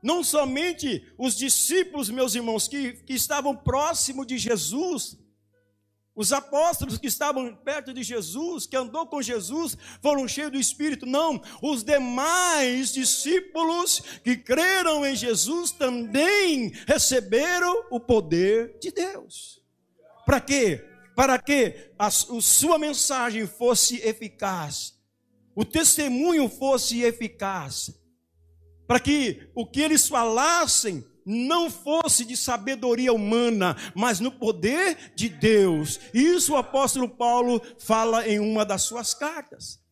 [0.03, 5.17] Não somente os discípulos, meus irmãos, que, que estavam próximos de Jesus,
[6.15, 11.07] os apóstolos que estavam perto de Jesus, que andou com Jesus, foram cheios do Espírito.
[11.07, 19.64] Não, os demais discípulos que creram em Jesus também receberam o poder de Deus.
[20.25, 20.85] Para quê?
[21.15, 24.95] Para que a, a sua mensagem fosse eficaz,
[25.55, 27.93] o testemunho fosse eficaz,
[28.87, 35.29] para que o que eles falassem não fosse de sabedoria humana, mas no poder de
[35.29, 35.99] Deus.
[36.13, 39.84] Isso o apóstolo Paulo fala em uma das suas cartas.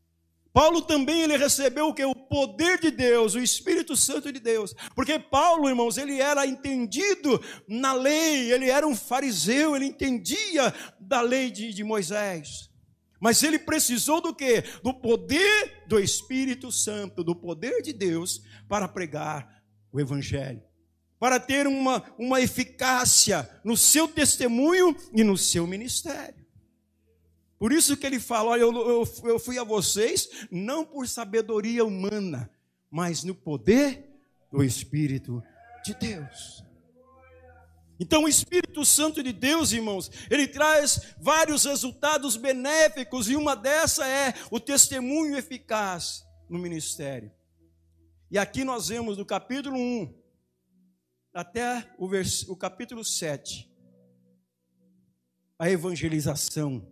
[0.52, 4.74] Paulo também ele recebeu o que o poder de Deus, o Espírito Santo de Deus.
[4.94, 11.20] Porque Paulo, irmãos, ele era entendido na lei, ele era um fariseu, ele entendia da
[11.20, 12.70] lei de, de Moisés.
[13.18, 14.62] Mas ele precisou do que?
[14.82, 19.62] Do poder do Espírito Santo, do poder de Deus para pregar
[19.92, 20.62] o evangelho
[21.22, 26.41] para ter uma, uma eficácia no seu testemunho e no seu ministério.
[27.62, 31.84] Por isso que ele fala: olha, eu, eu, eu fui a vocês não por sabedoria
[31.84, 32.50] humana,
[32.90, 34.04] mas no poder
[34.50, 35.40] do Espírito
[35.84, 36.64] de Deus.
[38.00, 44.08] Então, o Espírito Santo de Deus, irmãos, ele traz vários resultados benéficos, e uma dessa
[44.08, 47.30] é o testemunho eficaz no ministério.
[48.28, 50.12] E aqui nós vemos do capítulo 1
[51.32, 52.42] até o, vers...
[52.48, 53.70] o capítulo 7,
[55.56, 56.91] a evangelização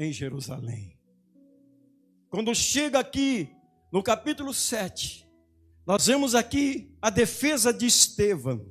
[0.00, 0.98] em Jerusalém.
[2.30, 3.54] Quando chega aqui
[3.92, 5.28] no capítulo 7,
[5.86, 8.64] nós vemos aqui a defesa de Estevão.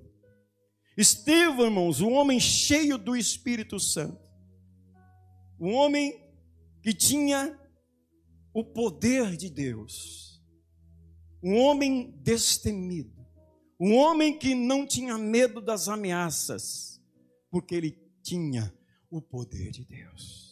[0.98, 4.20] Estevão, irmãos, um homem cheio do Espírito Santo,
[5.60, 6.20] um homem
[6.82, 7.60] que tinha
[8.52, 10.42] o poder de Deus,
[11.44, 13.24] um homem destemido,
[13.80, 17.00] um homem que não tinha medo das ameaças,
[17.52, 17.92] porque ele
[18.24, 18.74] tinha
[19.12, 20.49] o poder de Deus.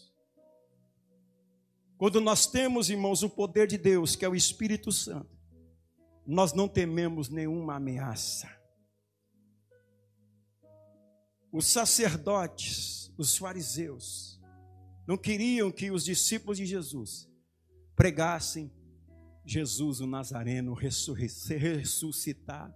[1.97, 5.35] Quando nós temos, irmãos, o poder de Deus, que é o Espírito Santo,
[6.25, 8.49] nós não tememos nenhuma ameaça.
[11.51, 14.39] Os sacerdotes, os fariseus,
[15.07, 17.29] não queriam que os discípulos de Jesus
[17.95, 18.71] pregassem
[19.45, 22.75] Jesus o Nazareno ressuscitado.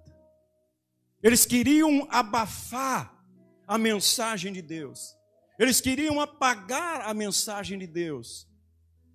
[1.21, 3.21] Eles queriam abafar
[3.67, 5.13] a mensagem de Deus.
[5.59, 8.49] Eles queriam apagar a mensagem de Deus,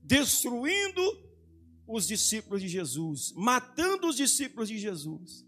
[0.06, 1.02] destruindo
[1.86, 5.44] os discípulos de Jesus, matando os discípulos de Jesus.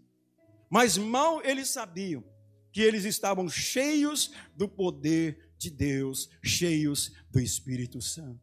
[0.69, 2.23] Mas mal eles sabiam
[2.71, 8.39] que eles estavam cheios do poder de Deus, cheios do Espírito Santo.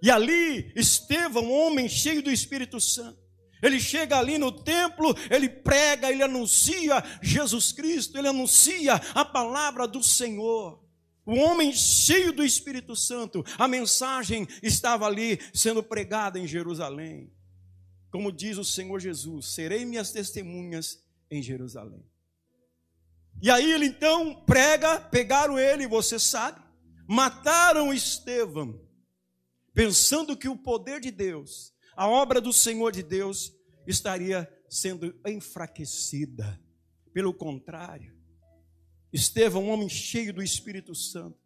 [0.00, 3.18] E ali, Estevão, homem cheio do Espírito Santo,
[3.60, 9.86] ele chega ali no templo, ele prega, ele anuncia Jesus Cristo, ele anuncia a palavra
[9.86, 10.87] do Senhor.
[11.28, 17.30] O homem cheio do Espírito Santo, a mensagem estava ali sendo pregada em Jerusalém.
[18.10, 22.02] Como diz o Senhor Jesus: serei minhas testemunhas em Jerusalém.
[23.42, 26.60] E aí ele então prega, pegaram ele, você sabe,
[27.06, 28.80] mataram Estevão,
[29.74, 33.52] pensando que o poder de Deus a obra do Senhor de Deus
[33.84, 36.62] estaria sendo enfraquecida.
[37.12, 38.16] Pelo contrário,
[39.12, 41.38] Estevão, um homem cheio do Espírito Santo,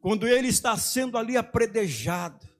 [0.00, 2.52] quando ele está sendo ali apredejado,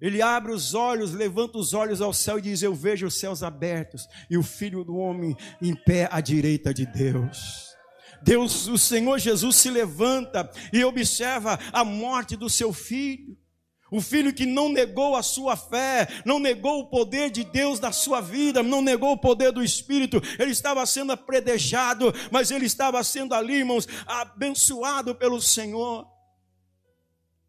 [0.00, 3.42] ele abre os olhos, levanta os olhos ao céu e diz: Eu vejo os céus
[3.42, 7.74] abertos e o filho do homem em pé à direita de Deus.
[8.22, 13.36] Deus, o Senhor Jesus se levanta e observa a morte do seu filho.
[13.90, 17.92] O filho que não negou a sua fé, não negou o poder de Deus na
[17.92, 23.02] sua vida, não negou o poder do Espírito, ele estava sendo apredejado, mas ele estava
[23.04, 26.06] sendo ali, irmãos, abençoado pelo Senhor.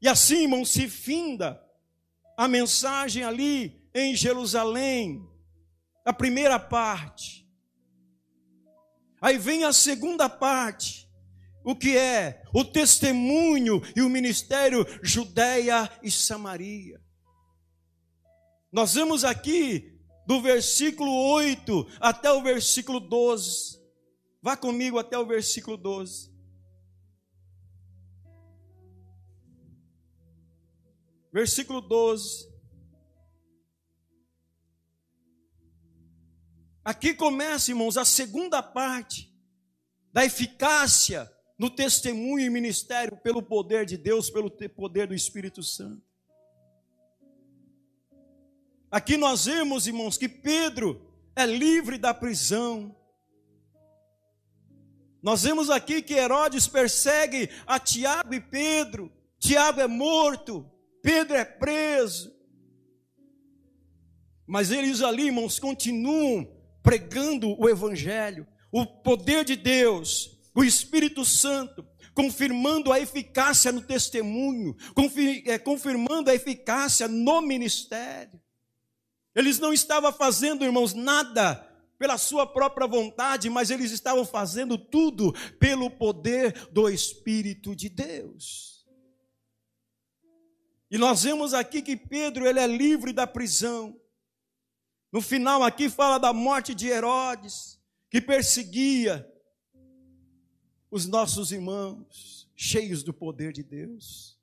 [0.01, 1.61] E assim, irmãos, se finda
[2.37, 5.25] a mensagem ali em Jerusalém,
[6.03, 7.47] a primeira parte.
[9.21, 11.04] Aí vem a segunda parte
[11.65, 17.01] o que é o testemunho e o ministério Judéia e Samaria.
[18.71, 23.83] Nós vemos aqui do versículo 8 até o versículo 12.
[24.41, 26.31] Vá comigo até o versículo 12.
[31.33, 32.53] Versículo 12.
[36.83, 39.33] Aqui começa, irmãos, a segunda parte
[40.13, 46.03] da eficácia no testemunho e ministério pelo poder de Deus, pelo poder do Espírito Santo.
[48.91, 52.95] Aqui nós vemos, irmãos, que Pedro é livre da prisão.
[55.21, 59.11] Nós vemos aqui que Herodes persegue a Tiago e Pedro.
[59.39, 60.69] Tiago é morto,
[61.01, 62.33] Pedro é preso.
[64.45, 66.47] Mas eles ali, irmãos, continuam
[66.83, 74.75] pregando o Evangelho, o poder de Deus, o Espírito Santo, confirmando a eficácia no testemunho,
[75.45, 78.41] é, confirmando a eficácia no ministério.
[79.35, 81.55] Eles não estavam fazendo, irmãos, nada
[81.99, 88.85] pela sua própria vontade, mas eles estavam fazendo tudo pelo poder do Espírito de Deus.
[90.89, 93.99] E nós vemos aqui que Pedro ele é livre da prisão.
[95.11, 97.77] No final aqui fala da morte de Herodes,
[98.09, 99.29] que perseguia
[100.89, 104.39] os nossos irmãos, cheios do poder de Deus.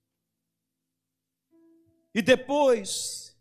[2.15, 3.37] E depois,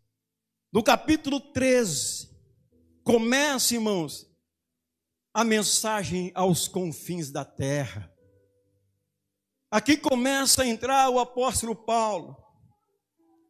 [0.71, 2.29] no capítulo 13,
[3.03, 4.29] começa, irmãos,
[5.33, 8.11] a mensagem aos confins da terra.
[9.69, 12.37] Aqui começa a entrar o apóstolo Paulo,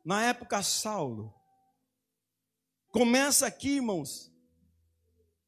[0.06, 1.34] na época Saulo.
[2.90, 4.32] Começa aqui, irmãos,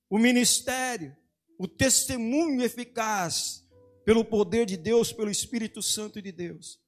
[0.10, 1.16] o ministério,
[1.58, 3.63] o testemunho eficaz
[4.06, 6.80] pelo poder de Deus, pelo Espírito Santo de Deus,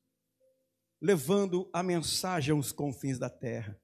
[1.01, 3.79] levando a mensagem aos confins da terra.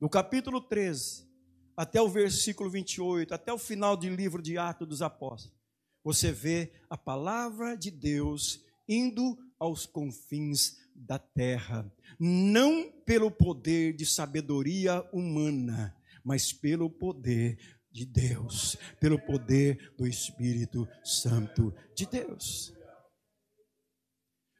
[0.00, 1.28] No capítulo 13,
[1.76, 5.56] até o versículo 28, até o final do livro de Atos dos Apóstolos,
[6.02, 14.06] você vê a palavra de Deus indo aos confins da terra, não pelo poder de
[14.06, 15.94] sabedoria humana,
[16.24, 22.72] mas pelo poder de Deus, pelo poder do Espírito Santo de Deus.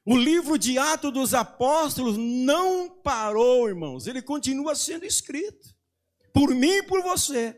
[0.05, 5.75] O livro de Atos dos Apóstolos não parou, irmãos, ele continua sendo escrito,
[6.33, 7.55] por mim e por você.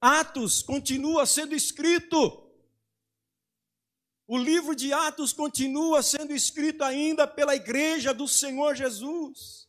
[0.00, 2.50] Atos continua sendo escrito.
[4.26, 9.68] O livro de Atos continua sendo escrito ainda pela igreja do Senhor Jesus.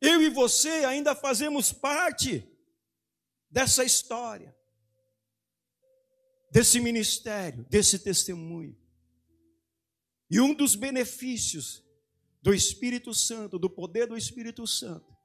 [0.00, 2.46] Eu e você ainda fazemos parte
[3.50, 4.56] dessa história
[6.50, 8.76] desse ministério, desse testemunho.
[10.30, 11.84] E um dos benefícios
[12.42, 15.16] do Espírito Santo, do poder do Espírito Santo,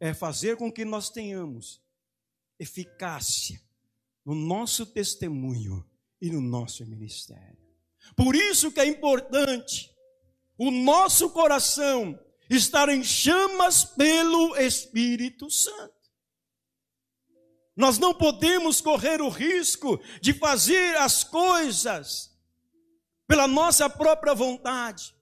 [0.00, 1.80] é fazer com que nós tenhamos
[2.58, 3.60] eficácia
[4.24, 5.84] no nosso testemunho
[6.20, 7.58] e no nosso ministério.
[8.16, 9.92] Por isso que é importante
[10.58, 12.18] o nosso coração
[12.56, 16.02] estar em chamas pelo Espírito Santo.
[17.76, 22.30] Nós não podemos correr o risco de fazer as coisas
[23.26, 25.14] pela nossa própria vontade,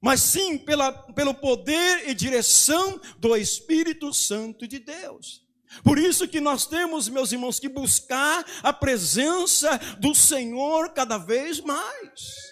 [0.00, 5.40] mas sim pela, pelo poder e direção do Espírito Santo de Deus.
[5.82, 11.60] Por isso que nós temos, meus irmãos, que buscar a presença do Senhor cada vez
[11.60, 12.50] mais.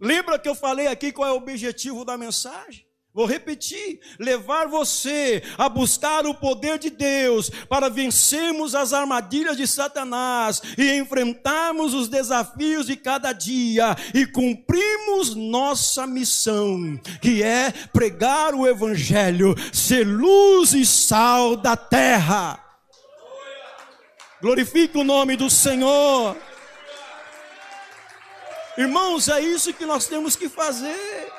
[0.00, 2.87] Lembra que eu falei aqui qual é o objetivo da mensagem?
[3.18, 9.66] Vou repetir: levar você a buscar o poder de Deus para vencermos as armadilhas de
[9.66, 18.54] Satanás e enfrentarmos os desafios de cada dia e cumprimos nossa missão, que é pregar
[18.54, 22.64] o Evangelho, ser luz e sal da terra.
[24.40, 26.36] Glorifique o nome do Senhor.
[28.76, 31.37] Irmãos, é isso que nós temos que fazer.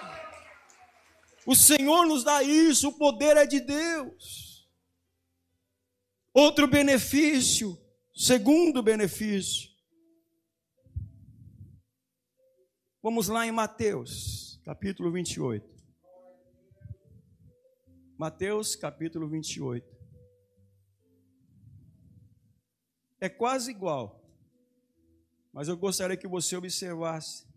[1.50, 4.70] O Senhor nos dá isso, o poder é de Deus.
[6.32, 7.76] Outro benefício,
[8.14, 9.68] segundo benefício.
[13.02, 15.68] Vamos lá em Mateus, capítulo 28.
[18.16, 19.90] Mateus, capítulo 28.
[23.20, 24.24] É quase igual,
[25.52, 27.49] mas eu gostaria que você observasse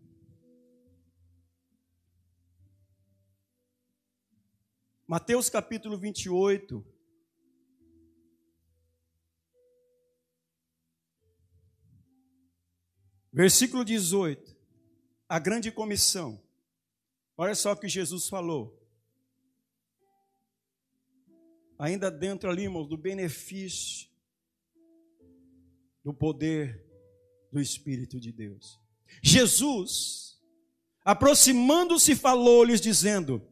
[5.13, 6.83] Mateus capítulo 28.
[13.31, 14.57] Versículo 18.
[15.29, 16.43] A grande comissão.
[17.37, 18.75] Olha só o que Jesus falou.
[21.77, 24.09] Ainda dentro ali, irmãos, do benefício
[26.03, 26.83] do poder
[27.51, 28.79] do Espírito de Deus.
[29.21, 30.41] Jesus,
[31.05, 33.47] aproximando-se, falou-lhes, dizendo: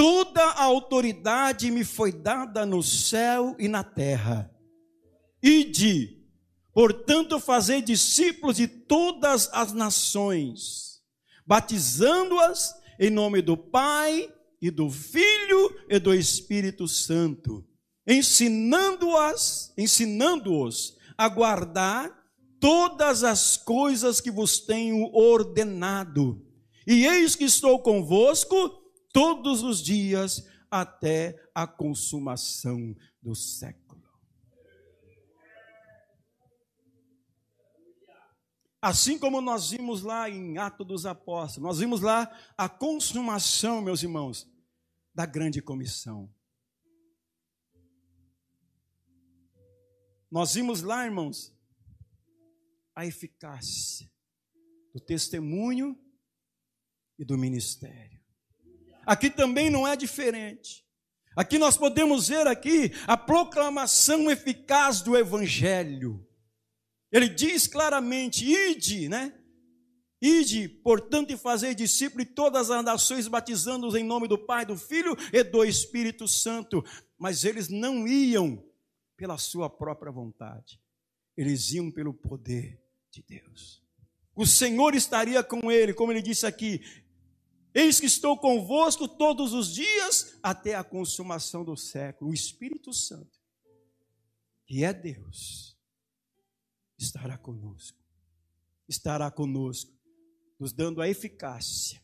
[0.00, 4.50] Toda a autoridade me foi dada no céu e na terra.
[5.42, 6.24] Ide,
[6.72, 11.02] portanto, fazer discípulos de todas as nações,
[11.46, 17.62] batizando-as em nome do Pai e do Filho e do Espírito Santo,
[18.06, 22.10] ensinando-as, ensinando-os a guardar
[22.58, 26.42] todas as coisas que vos tenho ordenado.
[26.86, 28.79] E eis que estou convosco
[29.12, 33.90] todos os dias até a consumação do século.
[38.82, 44.02] Assim como nós vimos lá em Atos dos Apóstolos, nós vimos lá a consumação, meus
[44.02, 44.50] irmãos,
[45.14, 46.32] da grande comissão.
[50.30, 51.54] Nós vimos lá, irmãos,
[52.94, 54.10] a eficácia
[54.94, 55.98] do testemunho
[57.18, 58.19] e do ministério.
[59.10, 60.86] Aqui também não é diferente.
[61.36, 66.24] Aqui nós podemos ver aqui a proclamação eficaz do evangelho.
[67.10, 69.36] Ele diz claramente: "Ide, né?
[70.22, 74.76] Ide, portanto, e fazer discípulos de todas as nações, batizando-os em nome do Pai, do
[74.76, 76.84] Filho e do Espírito Santo."
[77.18, 78.64] Mas eles não iam
[79.16, 80.80] pela sua própria vontade,
[81.36, 82.80] eles iam pelo poder
[83.10, 83.82] de Deus.
[84.36, 86.80] O Senhor estaria com ele, como ele disse aqui:
[87.74, 92.30] Eis que estou convosco todos os dias até a consumação do século.
[92.30, 93.38] O Espírito Santo,
[94.66, 95.76] que é Deus,
[96.98, 97.98] estará conosco.
[98.88, 99.92] Estará conosco,
[100.58, 102.02] nos dando a eficácia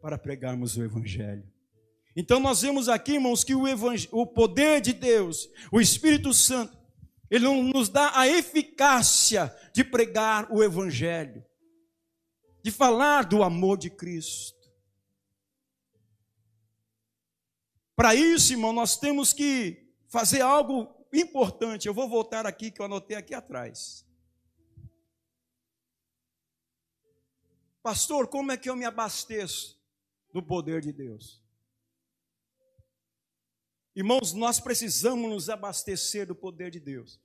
[0.00, 1.50] para pregarmos o Evangelho.
[2.14, 3.64] Então nós vemos aqui, irmãos, que o,
[4.12, 6.76] o poder de Deus, o Espírito Santo,
[7.30, 11.44] ele nos dá a eficácia de pregar o Evangelho,
[12.62, 14.57] de falar do amor de Cristo.
[17.98, 21.88] Para isso, irmão, nós temos que fazer algo importante.
[21.88, 24.06] Eu vou voltar aqui, que eu anotei aqui atrás.
[27.82, 29.82] Pastor, como é que eu me abasteço
[30.32, 31.42] do poder de Deus?
[33.96, 37.20] Irmãos, nós precisamos nos abastecer do poder de Deus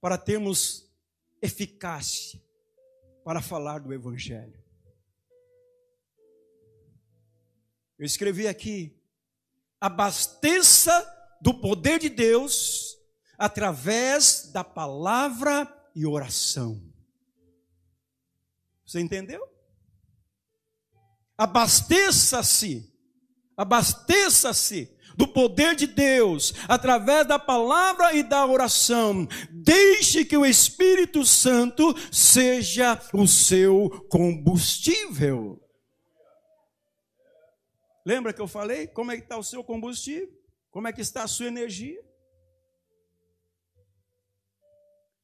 [0.00, 0.90] para termos
[1.42, 2.42] eficácia
[3.22, 4.58] para falar do Evangelho.
[7.98, 9.03] Eu escrevi aqui:
[9.84, 11.06] abasteça
[11.42, 12.96] do poder de Deus
[13.36, 16.80] através da palavra e oração.
[18.86, 19.46] Você entendeu?
[21.36, 22.90] Abasteça-se,
[23.54, 29.28] abasteça-se do poder de Deus, através da palavra e da oração.
[29.50, 35.63] Deixe que o Espírito Santo seja o seu combustível.
[38.04, 38.86] Lembra que eu falei?
[38.86, 40.30] Como é que está o seu combustível?
[40.70, 42.04] Como é que está a sua energia?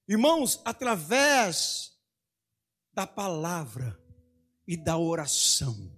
[0.08, 1.96] Irmãos, através
[2.92, 4.00] da palavra
[4.66, 5.96] e da oração,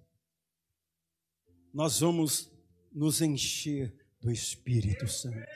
[1.72, 2.50] nós vamos
[2.92, 5.48] nos encher do Espírito Santo.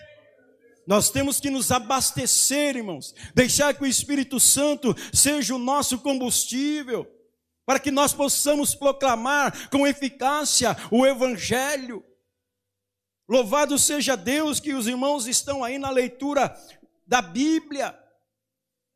[0.87, 7.05] Nós temos que nos abastecer, irmãos, deixar que o Espírito Santo seja o nosso combustível,
[7.67, 12.03] para que nós possamos proclamar com eficácia o Evangelho.
[13.29, 16.57] Louvado seja Deus que os irmãos estão aí na leitura
[17.05, 17.99] da Bíblia,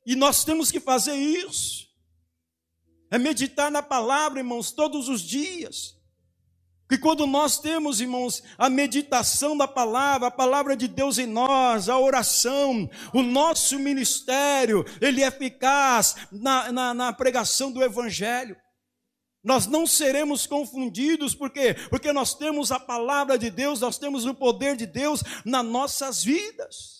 [0.07, 1.89] e nós temos que fazer isso,
[3.11, 6.00] é meditar na palavra, irmãos, todos os dias.
[6.91, 11.89] Que quando nós temos, irmãos, a meditação da palavra, a palavra de Deus em nós,
[11.89, 18.57] a oração, o nosso ministério, ele é eficaz na, na, na pregação do Evangelho.
[19.41, 21.77] Nós não seremos confundidos, por quê?
[21.89, 26.25] Porque nós temos a palavra de Deus, nós temos o poder de Deus nas nossas
[26.25, 27.00] vidas.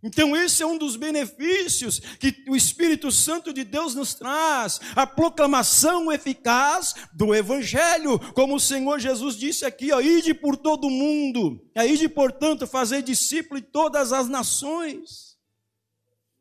[0.00, 5.04] Então, esse é um dos benefícios que o Espírito Santo de Deus nos traz, a
[5.04, 10.90] proclamação eficaz do Evangelho, como o Senhor Jesus disse aqui, ó, ide por todo o
[10.90, 15.36] mundo, ide, portanto, fazer discípulo de todas as nações,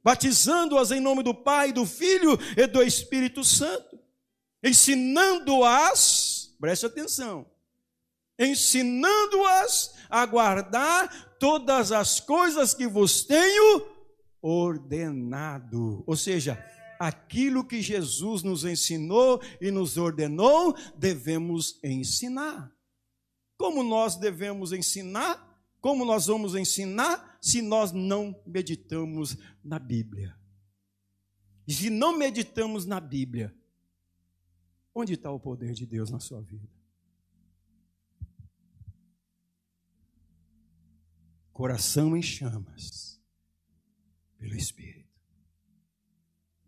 [0.03, 3.99] batizando-as em nome do Pai, do Filho e do Espírito Santo,
[4.63, 7.43] ensinando-as, preste atenção,
[8.37, 13.87] ensinando-as a guardar todas as coisas que vos tenho
[14.41, 16.03] ordenado.
[16.07, 16.63] Ou seja,
[16.99, 22.71] aquilo que Jesus nos ensinou e nos ordenou, devemos ensinar.
[23.57, 25.45] Como nós devemos ensinar?
[25.79, 30.35] Como nós vamos ensinar se nós não meditamos na Bíblia?
[31.67, 33.53] Se não meditamos na Bíblia,
[34.93, 36.76] onde está o poder de Deus na sua vida?
[41.57, 43.19] Coração em chamas
[44.37, 45.09] pelo Espírito.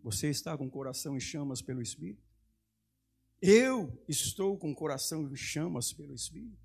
[0.01, 2.27] Você está com o coração em chamas pelo Espírito?
[3.39, 6.57] Eu estou com o coração em chamas pelo Espírito.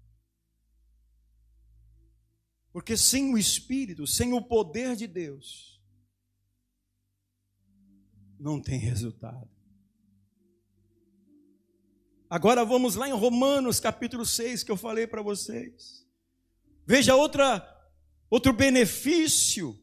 [2.72, 5.78] Porque sem o Espírito, sem o poder de Deus,
[8.40, 9.50] não tem resultado.
[12.30, 16.08] Agora vamos lá em Romanos capítulo 6 que eu falei para vocês.
[16.86, 17.73] Veja outra
[18.30, 19.78] Outro benefício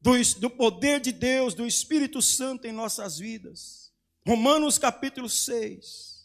[0.00, 3.92] do, do poder de Deus, do Espírito Santo em nossas vidas.
[4.26, 6.16] Romanos capítulo 6.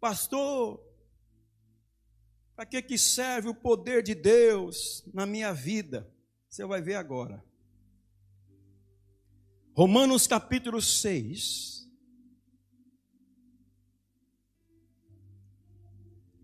[0.00, 0.84] Pastor,
[2.56, 6.12] para que, que serve o poder de Deus na minha vida?
[6.48, 7.42] Você vai ver agora.
[9.74, 11.81] Romanos capítulo 6.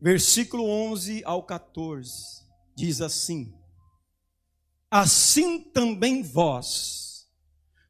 [0.00, 2.44] Versículo 11 ao 14,
[2.74, 3.52] diz assim:
[4.90, 7.26] Assim também vós,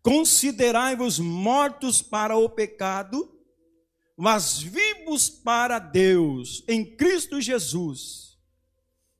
[0.02, 3.34] considerai-vos mortos para o pecado,
[4.16, 8.36] mas vivos para Deus em Cristo Jesus.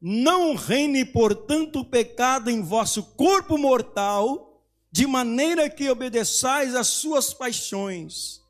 [0.01, 4.63] Não reine, portanto, o pecado em vosso corpo mortal,
[4.93, 8.41] de maneira que obedeçais às suas paixões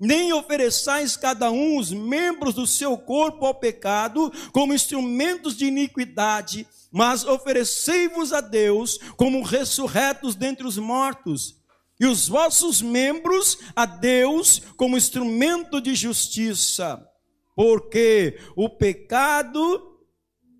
[0.00, 6.66] nem ofereçais cada um os membros do seu corpo ao pecado como instrumentos de iniquidade,
[6.92, 11.56] mas oferecei-vos a Deus como ressurretos dentre os mortos,
[11.98, 17.04] e os vossos membros a Deus como instrumento de justiça,
[17.54, 19.92] porque o pecado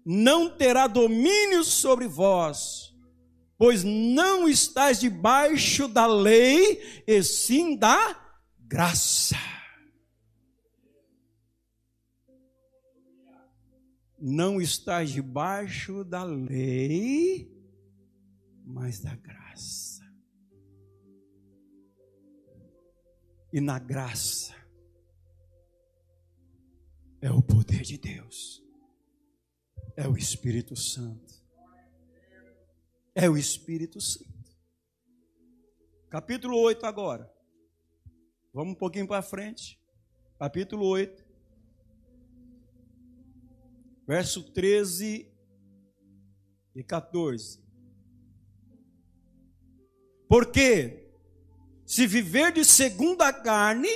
[0.06, 2.92] não terá domínio sobre vós,
[3.58, 8.23] pois não estáis debaixo da lei, e sim da
[8.74, 9.36] graça.
[14.18, 17.48] Não está debaixo da lei,
[18.64, 20.02] mas da graça.
[23.52, 24.52] E na graça
[27.20, 28.60] é o poder de Deus,
[29.96, 31.32] é o Espírito Santo.
[33.14, 34.50] É o Espírito Santo.
[36.10, 37.33] Capítulo 8 agora.
[38.54, 39.80] Vamos um pouquinho para frente.
[40.38, 41.24] Capítulo 8.
[44.06, 45.28] Verso 13
[46.72, 47.60] e 14.
[50.28, 51.10] Porque
[51.84, 53.90] se viver de segunda carne,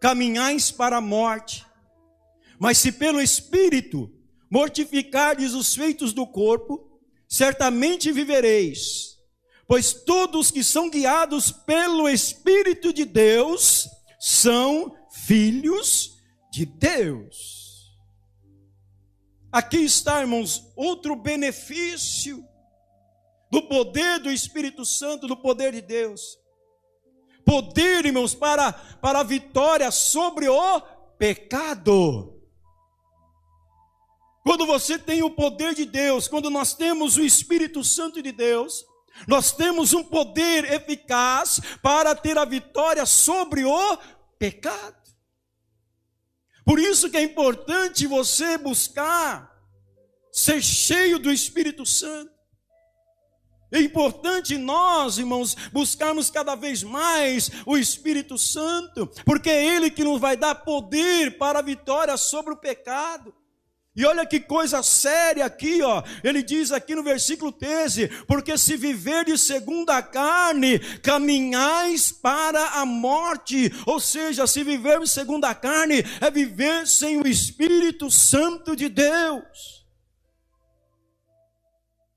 [0.00, 1.66] caminhais para a morte.
[2.60, 4.08] Mas se pelo Espírito
[4.48, 9.13] mortificardes os feitos do corpo, certamente vivereis.
[9.66, 13.88] Pois todos que são guiados pelo Espírito de Deus
[14.18, 16.18] são filhos
[16.52, 17.64] de Deus.
[19.50, 22.44] Aqui está, irmãos, outro benefício
[23.50, 26.38] do poder do Espírito Santo, do poder de Deus.
[27.44, 30.80] Poder, irmãos, para, para a vitória sobre o
[31.16, 32.34] pecado.
[34.42, 38.84] Quando você tem o poder de Deus, quando nós temos o Espírito Santo de Deus,
[39.26, 43.98] nós temos um poder eficaz para ter a vitória sobre o
[44.38, 44.96] pecado.
[46.64, 49.52] Por isso que é importante você buscar
[50.32, 52.32] ser cheio do Espírito Santo.
[53.70, 60.04] É importante nós, irmãos, buscarmos cada vez mais o Espírito Santo, porque é Ele que
[60.04, 63.34] nos vai dar poder para a vitória sobre o pecado.
[63.96, 66.02] E olha que coisa séria aqui, ó.
[66.24, 72.84] Ele diz aqui no versículo 13: Porque se viver de segunda carne, caminhais para a
[72.84, 73.72] morte.
[73.86, 79.86] Ou seja, se vivermos segundo a carne, é viver sem o Espírito Santo de Deus.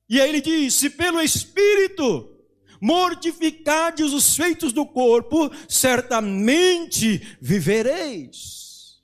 [0.09, 2.33] E aí ele diz: Se pelo Espírito
[2.81, 8.97] mortificardes os feitos do corpo, certamente vivereis.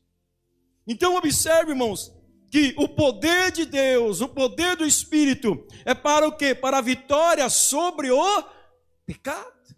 [0.88, 2.13] Então, observe, irmãos,
[2.54, 6.54] que o poder de Deus, o poder do Espírito, é para o quê?
[6.54, 8.44] Para a vitória sobre o
[9.08, 9.76] pecado.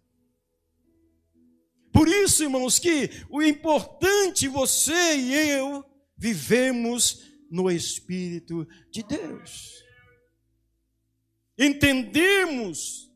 [1.89, 5.86] Por isso, irmãos, que o importante você e eu
[6.17, 9.82] vivemos no Espírito de Deus.
[11.57, 13.09] Entendemos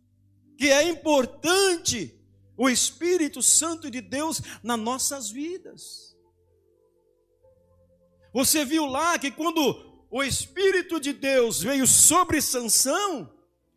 [0.57, 2.17] que é importante
[2.55, 6.08] o Espírito Santo de Deus nas nossas vidas.
[8.33, 13.31] Você viu lá que quando o Espírito de Deus veio sobre Sansão,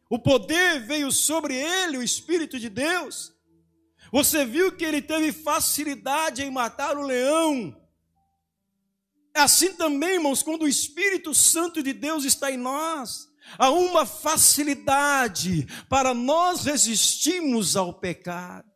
[0.08, 3.32] o poder veio sobre ele, o Espírito de Deus.
[4.12, 7.74] Você viu que ele teve facilidade em matar o leão.
[9.34, 13.28] É assim também, irmãos, quando o Espírito Santo de Deus está em nós,
[13.58, 18.70] há uma facilidade para nós resistirmos ao pecado.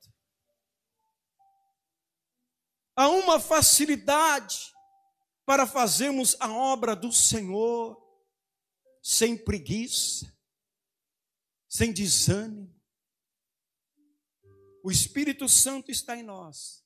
[2.96, 4.74] Há uma facilidade
[5.46, 7.96] para fazermos a obra do Senhor
[9.00, 10.30] sem preguiça,
[11.68, 12.74] sem desânimo.
[14.82, 16.84] O Espírito Santo está em nós.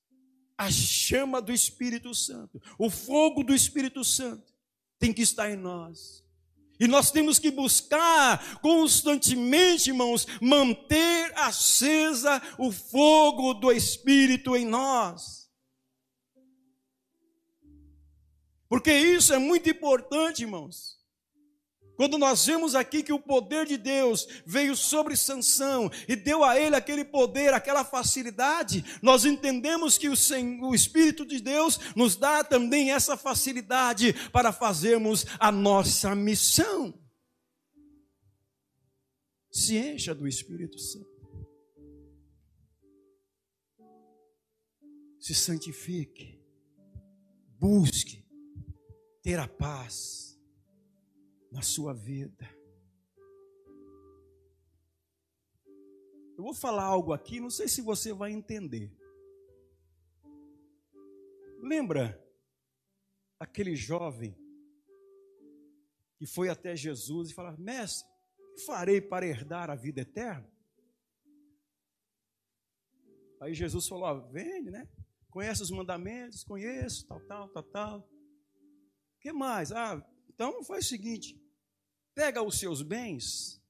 [0.58, 4.52] A chama do Espírito Santo, o fogo do Espírito Santo
[4.98, 6.22] tem que estar em nós.
[6.78, 15.39] E nós temos que buscar constantemente, irmãos, manter acesa o fogo do Espírito em nós.
[18.70, 20.96] Porque isso é muito importante, irmãos.
[21.96, 26.58] Quando nós vemos aqui que o poder de Deus veio sobre Sansão e deu a
[26.58, 30.14] ele aquele poder, aquela facilidade, nós entendemos que o,
[30.62, 36.94] o Espírito de Deus nos dá também essa facilidade para fazermos a nossa missão.
[39.50, 41.10] Se encha do Espírito Santo.
[45.18, 46.40] Se santifique
[47.60, 48.19] busque
[49.22, 50.40] ter a paz
[51.50, 52.48] na sua vida.
[56.36, 58.90] Eu vou falar algo aqui, não sei se você vai entender.
[61.62, 62.18] Lembra
[63.38, 64.34] aquele jovem
[66.16, 68.08] que foi até Jesus e falou: Mestre,
[68.38, 70.50] o que farei para herdar a vida eterna?
[73.40, 74.88] Aí Jesus falou: ah, Vende, né?
[75.30, 76.42] Conhece os mandamentos?
[76.42, 78.19] Conheço, tal, tal, tal, tal.
[79.20, 79.70] Que mais?
[79.70, 81.40] Ah, então faz o seguinte:
[82.14, 83.60] pega os seus bens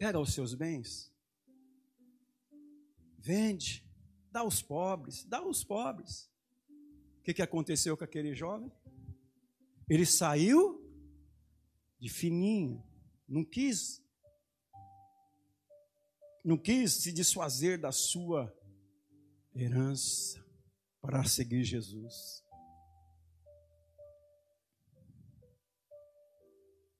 [0.00, 1.12] Pega os seus bens,
[3.18, 3.86] vende,
[4.32, 6.32] dá aos pobres, dá aos pobres.
[7.18, 8.72] O que, que aconteceu com aquele jovem?
[9.86, 10.90] Ele saiu
[11.98, 12.82] de fininho,
[13.28, 14.02] não quis,
[16.42, 18.50] não quis se desfazer da sua
[19.54, 20.42] herança
[21.02, 22.42] para seguir Jesus.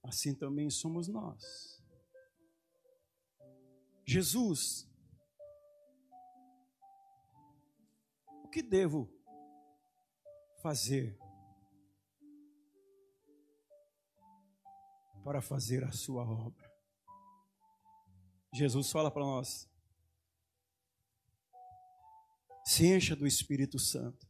[0.02, 1.80] Assim também somos nós.
[4.06, 4.90] Jesus,
[8.44, 9.08] o que devo
[10.62, 11.16] fazer
[15.22, 16.68] para fazer a sua obra?
[18.52, 19.70] Jesus fala para nós:
[22.64, 24.28] se encha do Espírito Santo.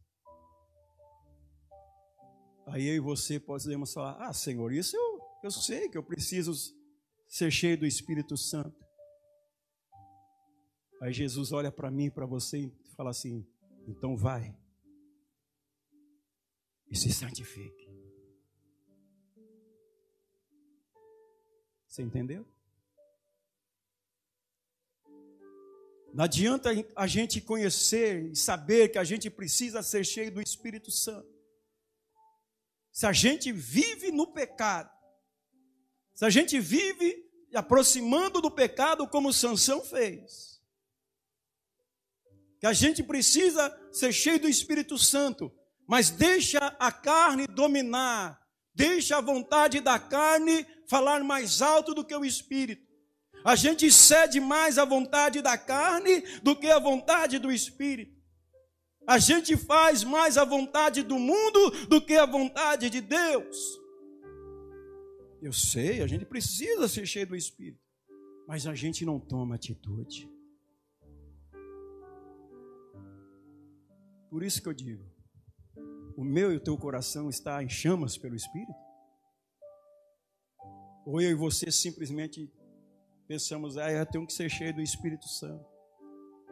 [2.67, 5.10] Aí eu e você podemos falar: Ah, Senhor, isso eu,
[5.43, 6.53] eu sei que eu preciso
[7.27, 8.79] ser cheio do Espírito Santo.
[11.01, 13.47] Aí Jesus olha para mim para você e fala assim:
[13.87, 14.55] então vai
[16.89, 17.89] e se santifique.
[21.87, 22.45] Você entendeu?
[26.13, 30.91] Não adianta a gente conhecer e saber que a gente precisa ser cheio do Espírito
[30.91, 31.29] Santo.
[32.91, 34.91] Se a gente vive no pecado,
[36.21, 37.17] se a gente vive
[37.51, 40.61] aproximando do pecado como Sansão fez,
[42.59, 45.51] que a gente precisa ser cheio do Espírito Santo,
[45.87, 48.39] mas deixa a carne dominar,
[48.71, 52.85] deixa a vontade da carne falar mais alto do que o Espírito.
[53.43, 58.15] A gente cede mais à vontade da carne do que à vontade do Espírito.
[59.07, 63.80] A gente faz mais a vontade do mundo do que a vontade de Deus.
[65.41, 67.81] Eu sei, a gente precisa ser cheio do Espírito,
[68.47, 70.29] mas a gente não toma atitude.
[74.29, 75.03] Por isso que eu digo:
[76.15, 78.71] o meu e o teu coração está em chamas pelo Espírito?
[81.05, 82.47] Ou eu e você simplesmente
[83.27, 85.65] pensamos, ah, eu tenho que ser cheio do Espírito Santo,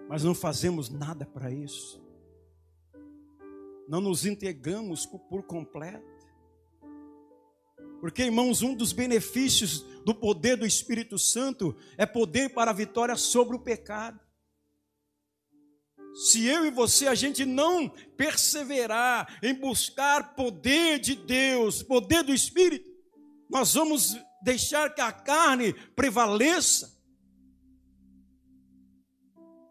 [0.07, 2.03] mas não fazemos nada para isso,
[3.87, 6.18] não nos integramos por completo.
[7.99, 13.15] Porque, irmãos, um dos benefícios do poder do Espírito Santo é poder para a vitória
[13.15, 14.19] sobre o pecado.
[16.15, 22.33] Se eu e você a gente não perseverar em buscar poder de Deus, poder do
[22.33, 22.89] Espírito,
[23.49, 26.97] nós vamos deixar que a carne prevaleça.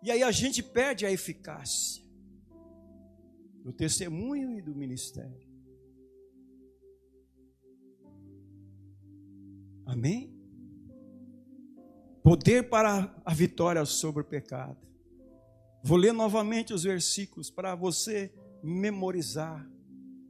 [0.03, 2.03] E aí a gente perde a eficácia
[3.64, 5.47] do testemunho e do ministério.
[9.89, 10.30] Amém?
[12.22, 14.76] Poder para a vitória sobre o pecado.
[15.82, 18.30] Vou ler novamente os versículos para você
[18.62, 19.66] memorizar.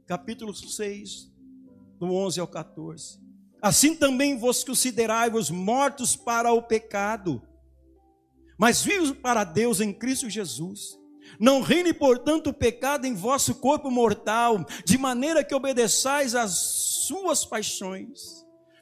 [0.07, 1.29] Capítulo 6,
[1.99, 3.19] do 11 ao 14.
[3.61, 7.41] Assim também vos considerai-vos mortos para o pecado,
[8.57, 10.97] mas vivos para Deus em Cristo Jesus.
[11.37, 16.51] Não reine, portanto, o pecado em vosso corpo mortal, de maneira que obedeçais às
[17.05, 18.39] suas paixões,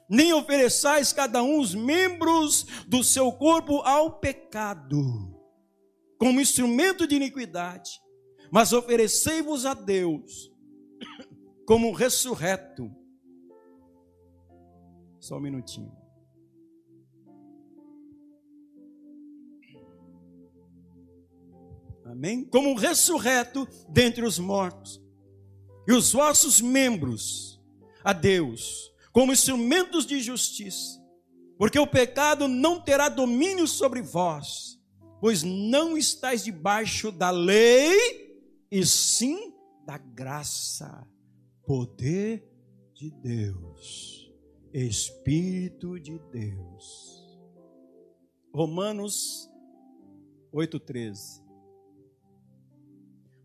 [0.10, 5.38] nem ofereçais cada um os membros do seu corpo ao pecado
[6.18, 8.02] como instrumento de iniquidade,
[8.52, 10.52] mas oferecei-vos a Deus
[11.66, 12.92] como ressurreto.
[15.20, 15.96] Só um minutinho.
[22.06, 22.46] Amém?
[22.46, 25.04] Como ressurreto dentre os mortos.
[25.88, 27.62] E os vossos membros
[28.04, 31.02] a Deus, como instrumentos de justiça.
[31.58, 34.78] Porque o pecado não terá domínio sobre vós
[35.20, 38.28] pois não estáis debaixo da lei,
[38.70, 39.54] e sim
[39.86, 41.08] da graça,
[41.66, 42.48] poder
[42.94, 44.32] de Deus,
[44.74, 47.26] Espírito de Deus.
[48.54, 49.50] Romanos
[50.54, 51.46] 8,13.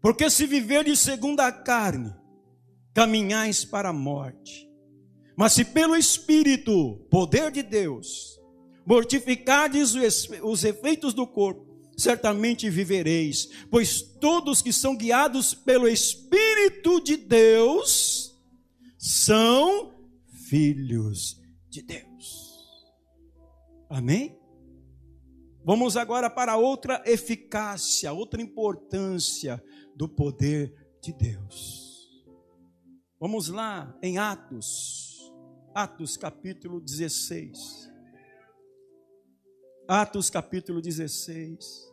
[0.01, 2.13] Porque se viverdes segundo a carne,
[2.93, 4.69] caminhais para a morte.
[5.37, 8.41] Mas se pelo Espírito, poder de Deus,
[8.85, 9.95] mortificardes
[10.43, 11.67] os efeitos do corpo,
[11.97, 18.39] certamente vivereis, pois todos que são guiados pelo Espírito de Deus
[18.99, 19.95] são
[20.49, 22.53] filhos de Deus.
[23.89, 24.39] Amém?
[25.65, 29.63] Vamos agora para outra eficácia, outra importância
[29.95, 32.25] do poder de Deus.
[33.21, 35.12] Vamos lá em Atos,
[35.75, 37.91] Atos capítulo 16.
[39.89, 41.91] Atos capítulo 16.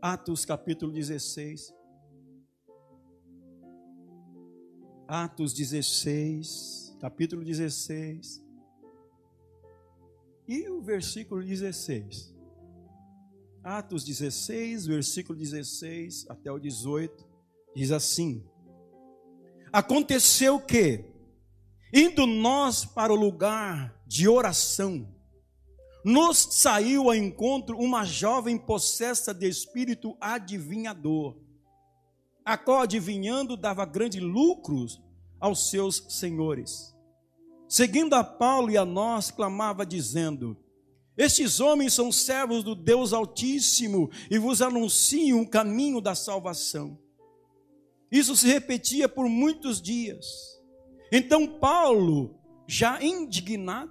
[0.00, 1.74] Atos capítulo 16.
[5.06, 8.42] Atos 16, capítulo 16.
[10.48, 12.34] E o versículo 16.
[13.62, 17.28] Atos 16, versículo 16 até o 18,
[17.76, 18.42] diz assim:
[19.72, 21.02] Aconteceu que,
[21.94, 25.08] indo nós para o lugar de oração,
[26.04, 31.38] nos saiu ao encontro uma jovem possessa de espírito adivinhador,
[32.44, 35.00] a qual adivinhando dava grandes lucros
[35.40, 36.94] aos seus senhores.
[37.66, 40.54] Seguindo a Paulo e a nós, clamava dizendo:
[41.16, 46.98] Estes homens são servos do Deus Altíssimo e vos anunciam o caminho da salvação.
[48.12, 50.60] Isso se repetia por muitos dias.
[51.10, 52.38] Então Paulo,
[52.68, 53.90] já indignado,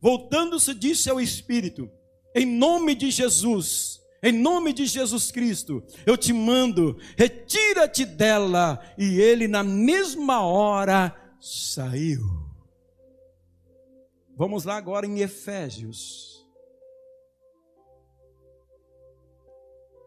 [0.00, 1.88] voltando-se, disse ao Espírito:
[2.34, 8.84] Em nome de Jesus, em nome de Jesus Cristo, eu te mando, retira-te dela.
[8.98, 12.20] E ele, na mesma hora, saiu.
[14.36, 16.44] Vamos lá agora em Efésios.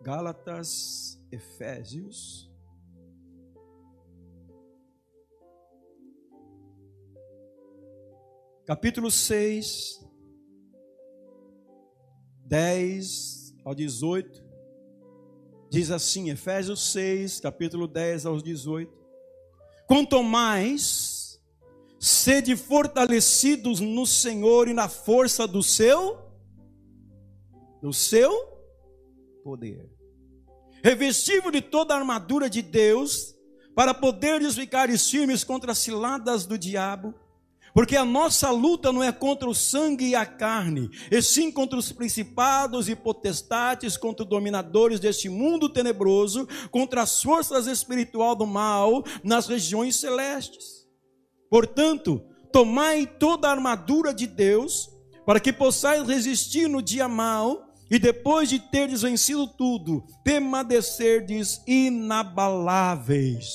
[0.02, 2.53] Gálatas, Efésios.
[8.66, 10.00] Capítulo 6,
[12.46, 14.42] 10 ao 18.
[15.70, 18.90] Diz assim, Efésios 6, capítulo 10 aos 18.
[19.86, 21.42] Quanto mais
[22.00, 26.22] sede fortalecidos no Senhor e na força do seu
[27.82, 28.32] do seu
[29.44, 29.92] poder.
[30.82, 33.36] Revestido de toda a armadura de Deus,
[33.76, 37.14] para poderes ficar firmes contra as ciladas do diabo,
[37.74, 41.78] porque a nossa luta não é contra o sangue e a carne, e sim contra
[41.78, 48.46] os principados e potestades, contra os dominadores deste mundo tenebroso, contra as forças espiritual do
[48.46, 50.84] mal nas regiões celestes.
[51.50, 52.22] Portanto,
[52.52, 54.90] tomai toda a armadura de Deus,
[55.26, 63.48] para que possais resistir no dia mau, e depois de teres vencido tudo, permanecerdes inabaláveis.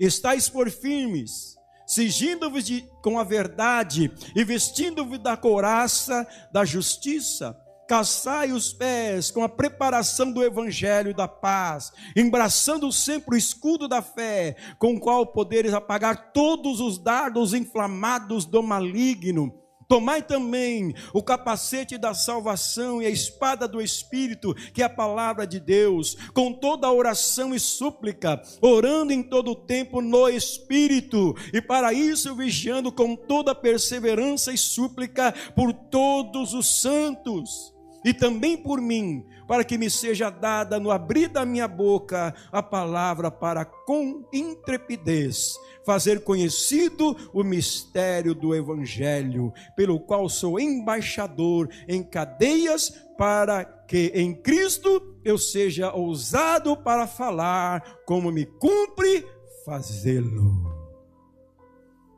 [0.00, 1.53] Estais por firmes,
[1.86, 2.64] sigindo-vos
[3.02, 10.32] com a verdade e vestindo-vos da couraça da justiça calçai os pés com a preparação
[10.32, 16.32] do evangelho da paz, embraçando sempre o escudo da fé, com o qual poderes apagar
[16.32, 19.63] todos os dardos inflamados do maligno.
[19.88, 25.46] Tomai também o capacete da salvação e a espada do Espírito, que é a palavra
[25.46, 31.34] de Deus, com toda a oração e súplica, orando em todo o tempo no Espírito,
[31.52, 37.74] e para isso vigiando com toda perseverança e súplica por todos os santos.
[38.04, 42.62] E também por mim, para que me seja dada no abrir da minha boca a
[42.62, 52.02] palavra para com intrepidez fazer conhecido o mistério do evangelho, pelo qual sou embaixador em
[52.02, 52.88] cadeias
[53.18, 59.26] para que em Cristo eu seja ousado para falar como me cumpre
[59.64, 60.72] fazê-lo.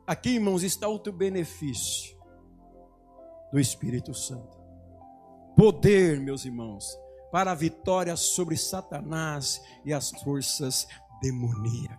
[0.05, 2.15] Aqui, irmãos, está outro benefício
[3.51, 4.57] do Espírito Santo
[5.57, 6.95] poder, meus irmãos,
[7.31, 10.87] para a vitória sobre Satanás e as forças
[11.21, 11.97] demoníacas.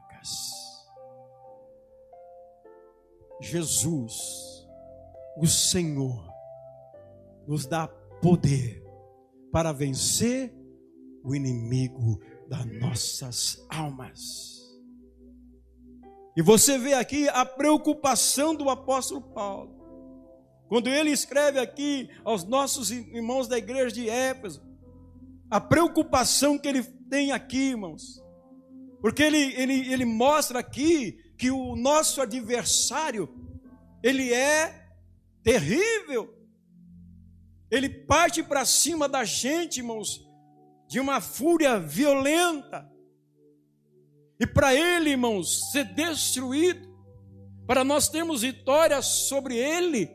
[3.41, 4.66] Jesus,
[5.37, 6.26] o Senhor,
[7.47, 7.89] nos dá
[8.20, 8.83] poder
[9.53, 10.55] para vencer
[11.24, 14.59] o inimigo das nossas almas.
[16.37, 19.76] E você vê aqui a preocupação do apóstolo Paulo.
[20.68, 24.62] Quando ele escreve aqui aos nossos irmãos da igreja de Éfeso,
[25.51, 28.22] a preocupação que ele tem aqui, irmãos,
[29.01, 33.28] porque ele, ele, ele mostra aqui que o nosso adversário,
[34.03, 34.88] ele é
[35.42, 36.34] terrível,
[37.70, 40.26] ele parte para cima da gente, irmãos,
[40.88, 42.90] de uma fúria violenta.
[44.40, 46.88] E para ele, irmãos, ser destruído,
[47.66, 50.11] para nós termos vitória sobre ele,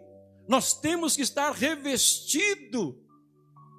[0.47, 3.03] nós temos que estar revestido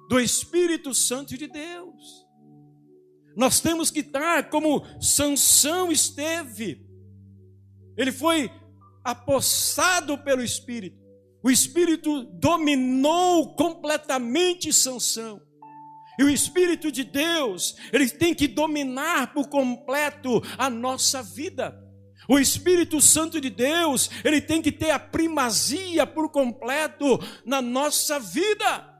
[0.09, 2.25] do Espírito Santo de Deus.
[3.35, 6.85] Nós temos que estar como Sansão esteve.
[7.97, 8.49] Ele foi
[9.03, 10.97] apossado pelo Espírito.
[11.43, 15.41] O Espírito dominou completamente Sansão.
[16.17, 21.77] E o Espírito de Deus, ele tem que dominar por completo a nossa vida.
[22.27, 28.17] O Espírito Santo de Deus, ele tem que ter a primazia por completo na nossa
[28.19, 28.94] vida.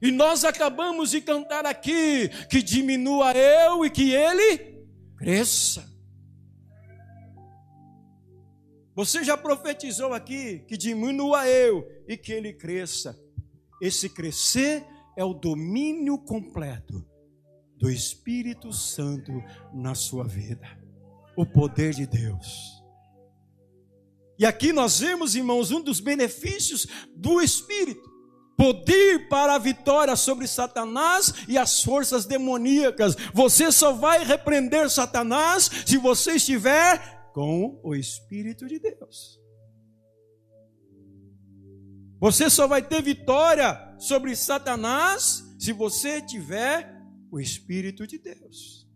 [0.00, 4.86] E nós acabamos de cantar aqui que diminua eu e que ele
[5.16, 5.86] cresça.
[8.94, 13.18] Você já profetizou aqui que diminua eu e que ele cresça.
[13.80, 14.84] Esse crescer
[15.16, 17.06] é o domínio completo
[17.76, 19.32] do Espírito Santo
[19.72, 20.66] na sua vida.
[21.36, 22.82] O poder de Deus.
[24.38, 28.05] E aqui nós vemos, irmãos, um dos benefícios do Espírito.
[28.56, 33.14] Poder para a vitória sobre Satanás e as forças demoníacas.
[33.34, 39.38] Você só vai repreender Satanás se você estiver com o Espírito de Deus.
[42.18, 46.96] Você só vai ter vitória sobre Satanás se você tiver
[47.30, 48.88] o Espírito de Deus.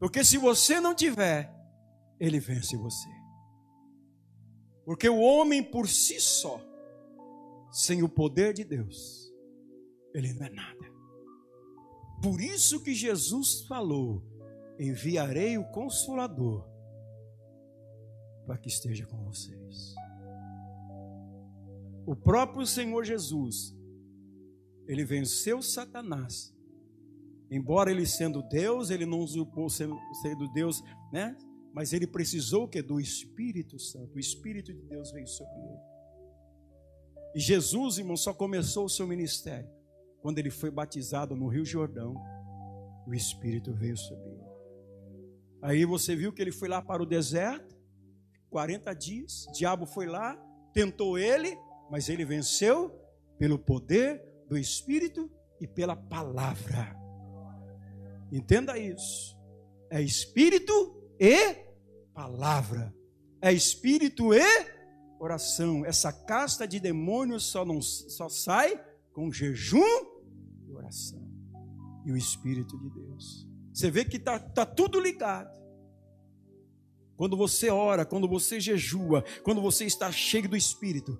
[0.00, 1.54] Porque se você não tiver,
[2.18, 3.08] ele vence você.
[4.84, 6.60] Porque o homem por si só,
[7.74, 9.34] sem o poder de Deus,
[10.14, 10.94] ele não é nada.
[12.22, 14.22] Por isso que Jesus falou:
[14.78, 16.64] enviarei o Consolador
[18.46, 19.92] para que esteja com vocês.
[22.06, 23.74] O próprio Senhor Jesus,
[24.86, 26.54] ele venceu Satanás.
[27.50, 29.26] Embora ele sendo Deus, ele não
[29.68, 30.80] sendo, sendo Deus,
[31.12, 31.36] né?
[31.72, 34.14] Mas ele precisou que do Espírito Santo.
[34.14, 35.93] O Espírito de Deus veio sobre ele.
[37.34, 39.68] E Jesus, irmão, só começou o seu ministério
[40.20, 42.14] quando ele foi batizado no Rio Jordão.
[43.06, 44.44] O Espírito veio sobre ele.
[45.60, 47.74] Aí você viu que ele foi lá para o deserto,
[48.50, 49.46] 40 dias.
[49.48, 50.36] O diabo foi lá,
[50.72, 51.56] tentou ele,
[51.90, 52.90] mas ele venceu
[53.38, 55.30] pelo poder do Espírito
[55.60, 56.96] e pela palavra.
[58.30, 59.36] Entenda isso.
[59.90, 60.72] É Espírito
[61.18, 61.54] e
[62.12, 62.94] palavra.
[63.40, 64.40] É Espírito e
[65.24, 65.84] oração.
[65.84, 69.82] Essa casta de demônios só, não, só sai com jejum
[70.66, 71.22] e oração.
[72.04, 73.48] E o Espírito de Deus.
[73.72, 75.54] Você vê que está tá tudo ligado.
[77.16, 81.18] Quando você ora, quando você jejua, quando você está cheio do Espírito,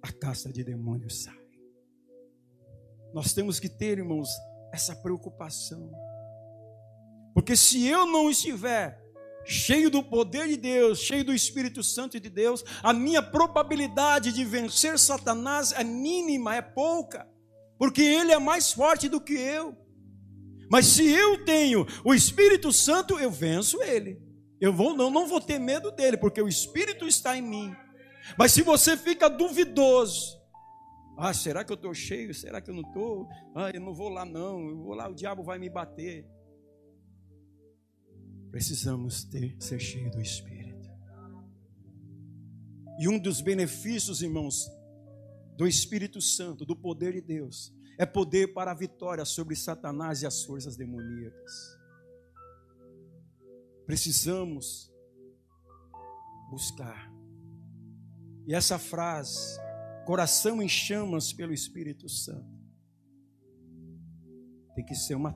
[0.00, 1.42] a casta de demônios sai.
[3.12, 4.28] Nós temos que ter, irmãos,
[4.72, 5.92] essa preocupação.
[7.34, 9.01] Porque se eu não estiver
[9.44, 14.44] cheio do poder de Deus, cheio do Espírito Santo de Deus, a minha probabilidade de
[14.44, 17.28] vencer Satanás é mínima, é pouca,
[17.78, 19.76] porque ele é mais forte do que eu.
[20.70, 24.18] Mas se eu tenho o Espírito Santo, eu venço ele.
[24.60, 27.76] Eu vou, não, não vou ter medo dele, porque o Espírito está em mim.
[28.38, 30.40] Mas se você fica duvidoso,
[31.18, 32.32] ah, será que eu estou cheio?
[32.32, 33.28] Será que eu não estou?
[33.54, 36.26] Ah, eu não vou lá não, eu vou lá, o diabo vai me bater.
[38.52, 40.88] Precisamos ter, ser cheio do Espírito.
[43.00, 44.70] E um dos benefícios, irmãos,
[45.56, 50.26] do Espírito Santo, do poder de Deus, é poder para a vitória sobre Satanás e
[50.26, 51.76] as forças demoníacas.
[53.84, 54.88] Precisamos
[56.48, 57.12] buscar
[58.46, 59.58] e essa frase,
[60.04, 62.60] coração em chamas pelo Espírito Santo,
[64.74, 65.32] tem que ser uma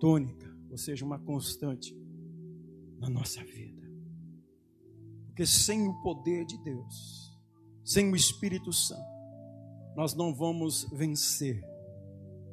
[0.00, 1.94] tônica, ou seja, uma constante
[3.04, 3.82] na nossa vida.
[5.26, 7.32] Porque sem o poder de Deus,
[7.84, 9.14] sem o Espírito Santo,
[9.96, 11.62] nós não vamos vencer,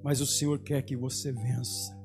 [0.03, 1.97] mas o Senhor quer que você vença.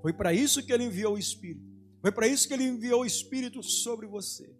[0.00, 1.66] Foi para isso que Ele enviou o Espírito,
[2.00, 4.54] foi para isso que Ele enviou o Espírito sobre você.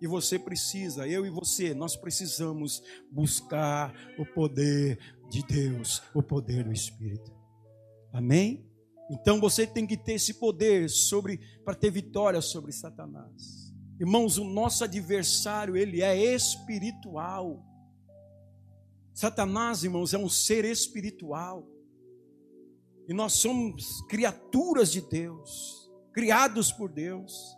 [0.00, 4.98] E você precisa, eu e você, nós precisamos buscar o poder
[5.30, 7.32] de Deus, o poder do Espírito.
[8.12, 8.65] Amém?
[9.10, 13.72] Então você tem que ter esse poder sobre para ter vitória sobre Satanás.
[13.98, 17.64] Irmãos, o nosso adversário, ele é espiritual.
[19.14, 21.66] Satanás, irmãos, é um ser espiritual.
[23.08, 27.56] E nós somos criaturas de Deus, criados por Deus.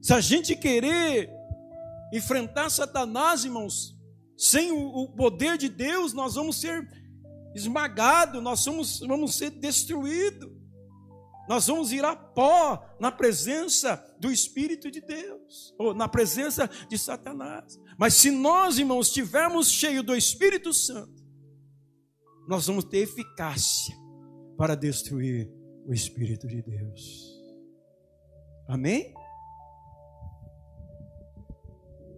[0.00, 1.28] Se a gente querer
[2.12, 3.96] enfrentar Satanás, irmãos,
[4.36, 6.88] sem o, poder de Deus, nós vamos ser
[7.56, 10.50] esmagados, nós somos, vamos ser destruídos.
[11.48, 16.98] Nós vamos ir a pó na presença do Espírito de Deus, ou na presença de
[16.98, 17.80] Satanás.
[17.96, 21.24] Mas se nós, irmãos, estivermos cheios do Espírito Santo,
[22.48, 23.96] nós vamos ter eficácia
[24.56, 25.50] para destruir
[25.86, 27.36] o Espírito de Deus.
[28.68, 29.14] Amém?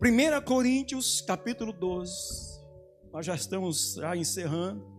[0.01, 2.59] 1 Coríntios capítulo 12.
[3.13, 4.98] Nós já estamos já encerrando.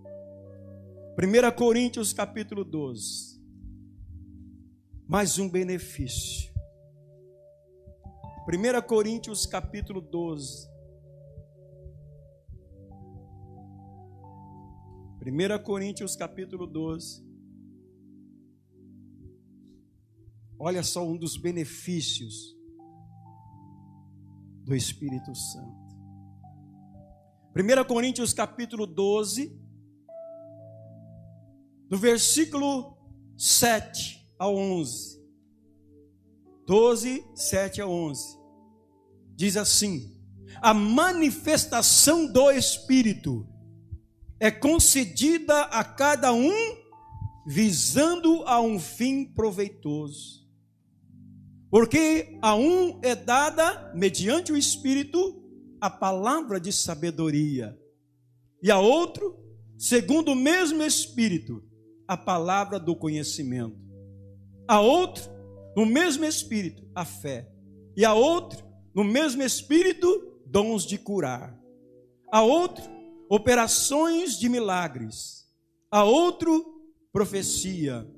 [1.21, 3.43] 1 Coríntios capítulo 12.
[5.05, 6.49] Mais um benefício.
[8.47, 10.69] 1 Coríntios capítulo 12.
[15.21, 17.21] 1 Coríntios capítulo 12.
[20.57, 22.57] Olha só um dos benefícios
[24.63, 25.89] do Espírito Santo.
[27.53, 29.58] 1 Coríntios capítulo 12,
[31.89, 32.95] do versículo
[33.35, 35.19] 7 ao 11.
[36.65, 38.37] 12, 7 a 11.
[39.35, 40.15] Diz assim:
[40.61, 43.47] A manifestação do Espírito
[44.39, 46.53] é concedida a cada um
[47.47, 50.47] visando a um fim proveitoso.
[51.71, 55.43] Porque a um é dada, mediante o Espírito,
[55.81, 57.77] a palavra de sabedoria,
[58.61, 59.39] e a outro,
[59.77, 61.63] segundo o mesmo Espírito,
[62.09, 63.77] a palavra do conhecimento.
[64.67, 65.29] A outro,
[65.77, 67.47] no mesmo Espírito, a fé.
[67.95, 71.55] E a outro, no mesmo Espírito, dons de curar.
[72.31, 72.83] A outro,
[73.29, 75.47] operações de milagres.
[75.91, 76.81] A outro,
[77.13, 78.09] profecia.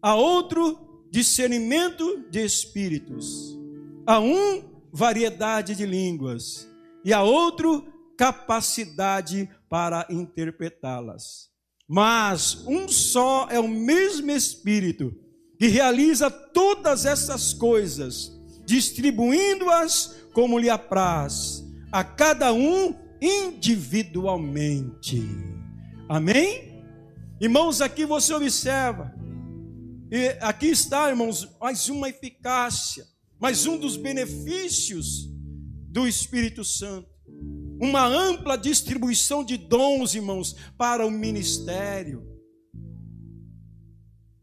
[0.00, 3.58] A outro, discernimento de espíritos.
[4.06, 4.62] A um,
[4.92, 6.70] variedade de línguas.
[7.04, 7.84] E a outro,
[8.16, 11.52] capacidade para interpretá-las.
[11.88, 15.14] Mas um só é o mesmo Espírito
[15.58, 18.32] que realiza todas essas coisas,
[18.64, 21.62] distribuindo-as como lhe apraz,
[21.92, 25.22] a cada um individualmente.
[26.08, 26.82] Amém?
[27.40, 29.14] Irmãos, aqui você observa
[30.10, 33.06] e aqui está, irmãos, mais uma eficácia,
[33.40, 35.30] mais um dos benefícios
[35.88, 37.13] do Espírito Santo.
[37.80, 42.26] Uma ampla distribuição de dons, irmãos, para o ministério.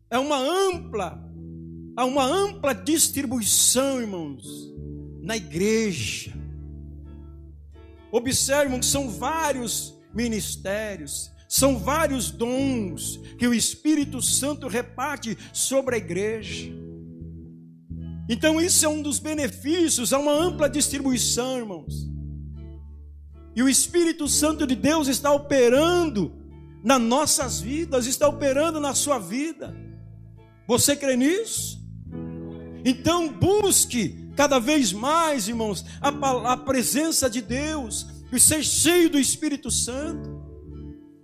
[0.10, 1.24] É uma ampla,
[1.96, 4.72] há uma ampla distribuição, irmãos,
[5.22, 6.34] na igreja.
[8.12, 15.98] Observam que são vários ministérios, são vários dons que o Espírito Santo reparte sobre a
[15.98, 16.72] igreja.
[18.30, 22.10] Então, isso é um dos benefícios, há uma ampla distribuição, irmãos.
[23.56, 26.34] E o Espírito Santo de Deus está operando
[26.84, 29.76] nas nossas vidas, está operando na sua vida.
[30.68, 31.80] Você crê nisso?
[32.84, 39.20] Então, busque cada vez mais, irmãos, a, a presença de Deus, e ser cheio do
[39.20, 40.41] Espírito Santo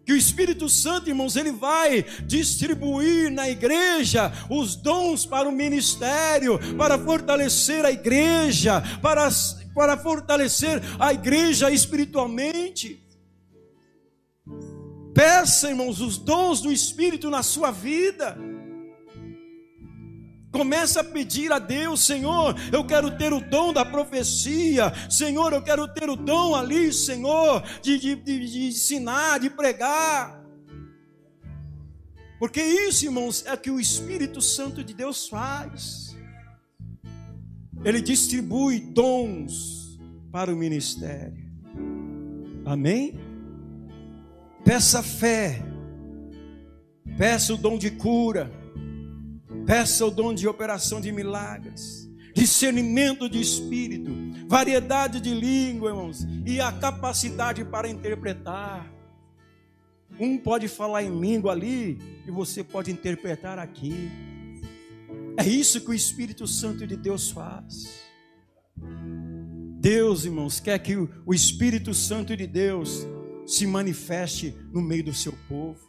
[0.08, 6.58] que o Espírito Santo, irmãos, ele vai distribuir na igreja os dons para o ministério,
[6.78, 9.28] para fortalecer a igreja, para,
[9.76, 13.06] para fortalecer a igreja espiritualmente.
[15.14, 18.38] Peça, irmãos, os dons do Espírito na sua vida.
[20.52, 25.62] Começa a pedir a Deus, Senhor, eu quero ter o dom da profecia, Senhor, eu
[25.62, 30.42] quero ter o dom ali, Senhor, de, de, de, de ensinar, de pregar.
[32.40, 36.16] Porque isso, irmãos, é que o Espírito Santo de Deus faz.
[37.84, 40.00] Ele distribui dons
[40.32, 41.46] para o ministério.
[42.66, 43.20] Amém?
[44.64, 45.62] Peça fé,
[47.18, 48.52] peça o dom de cura
[49.68, 54.10] Peça o dom de operação de milagres, discernimento de espírito,
[54.48, 58.90] variedade de língua, irmãos, e a capacidade para interpretar.
[60.18, 64.10] Um pode falar em língua ali e você pode interpretar aqui.
[65.36, 68.04] É isso que o Espírito Santo de Deus faz.
[69.82, 73.06] Deus, irmãos, quer que o Espírito Santo de Deus
[73.46, 75.86] se manifeste no meio do seu povo.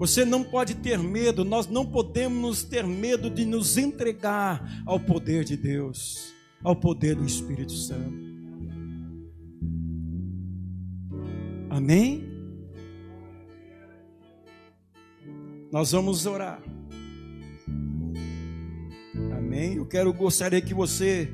[0.00, 5.44] Você não pode ter medo, nós não podemos ter medo de nos entregar ao poder
[5.44, 6.32] de Deus,
[6.64, 8.18] ao poder do Espírito Santo.
[11.68, 12.24] Amém?
[15.70, 16.62] Nós vamos orar.
[19.36, 19.74] Amém?
[19.74, 21.30] Eu quero gostaria que você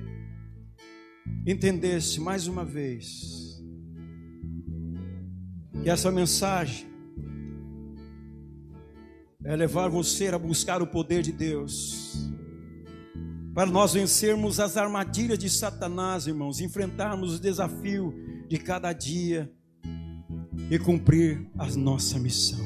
[1.46, 3.62] entendesse mais uma vez
[5.84, 6.95] que essa mensagem
[9.46, 12.28] é levar você a buscar o poder de Deus.
[13.54, 18.12] Para nós vencermos as armadilhas de Satanás, irmãos, enfrentarmos o desafio
[18.48, 19.50] de cada dia
[20.68, 22.58] e cumprir a nossa missão.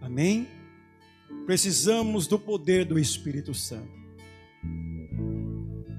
[0.00, 0.46] Amém?
[1.44, 3.96] Precisamos do poder do Espírito Santo.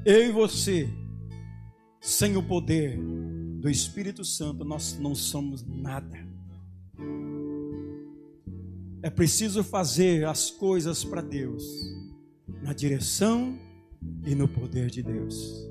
[0.05, 0.89] Eu e você,
[1.99, 2.97] sem o poder
[3.59, 6.26] do Espírito Santo, nós não somos nada.
[9.07, 11.63] É preciso fazer as coisas para Deus,
[12.61, 13.57] na direção
[14.25, 15.65] e no poder de Deus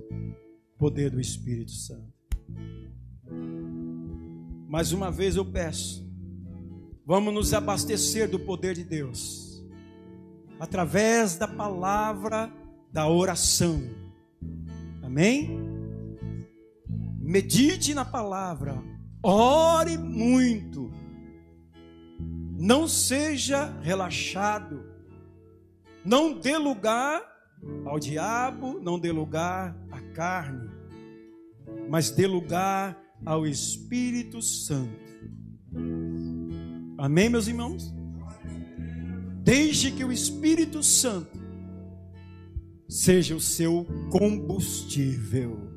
[0.78, 2.14] poder do Espírito Santo.
[4.66, 6.10] Mais uma vez eu peço,
[7.04, 9.62] vamos nos abastecer do poder de Deus,
[10.58, 12.50] através da palavra
[12.90, 13.82] da oração.
[15.02, 15.60] Amém?
[17.20, 18.82] Medite na palavra,
[19.22, 20.90] ore muito,
[22.58, 24.84] não seja relaxado,
[26.04, 27.22] não dê lugar
[27.84, 30.70] ao diabo, não dê lugar à carne,
[31.88, 35.06] mas dê lugar ao Espírito Santo.
[36.98, 37.94] Amém, meus irmãos?
[39.42, 41.38] Deixe que o Espírito Santo
[42.88, 45.70] seja o seu combustível,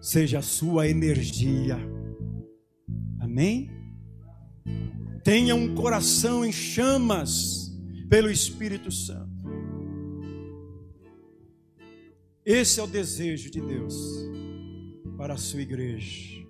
[0.00, 1.76] seja a sua energia.
[3.20, 3.75] Amém?
[5.26, 7.76] Tenha um coração em chamas
[8.08, 9.42] pelo Espírito Santo.
[12.44, 13.96] Esse é o desejo de Deus
[15.16, 16.45] para a sua igreja.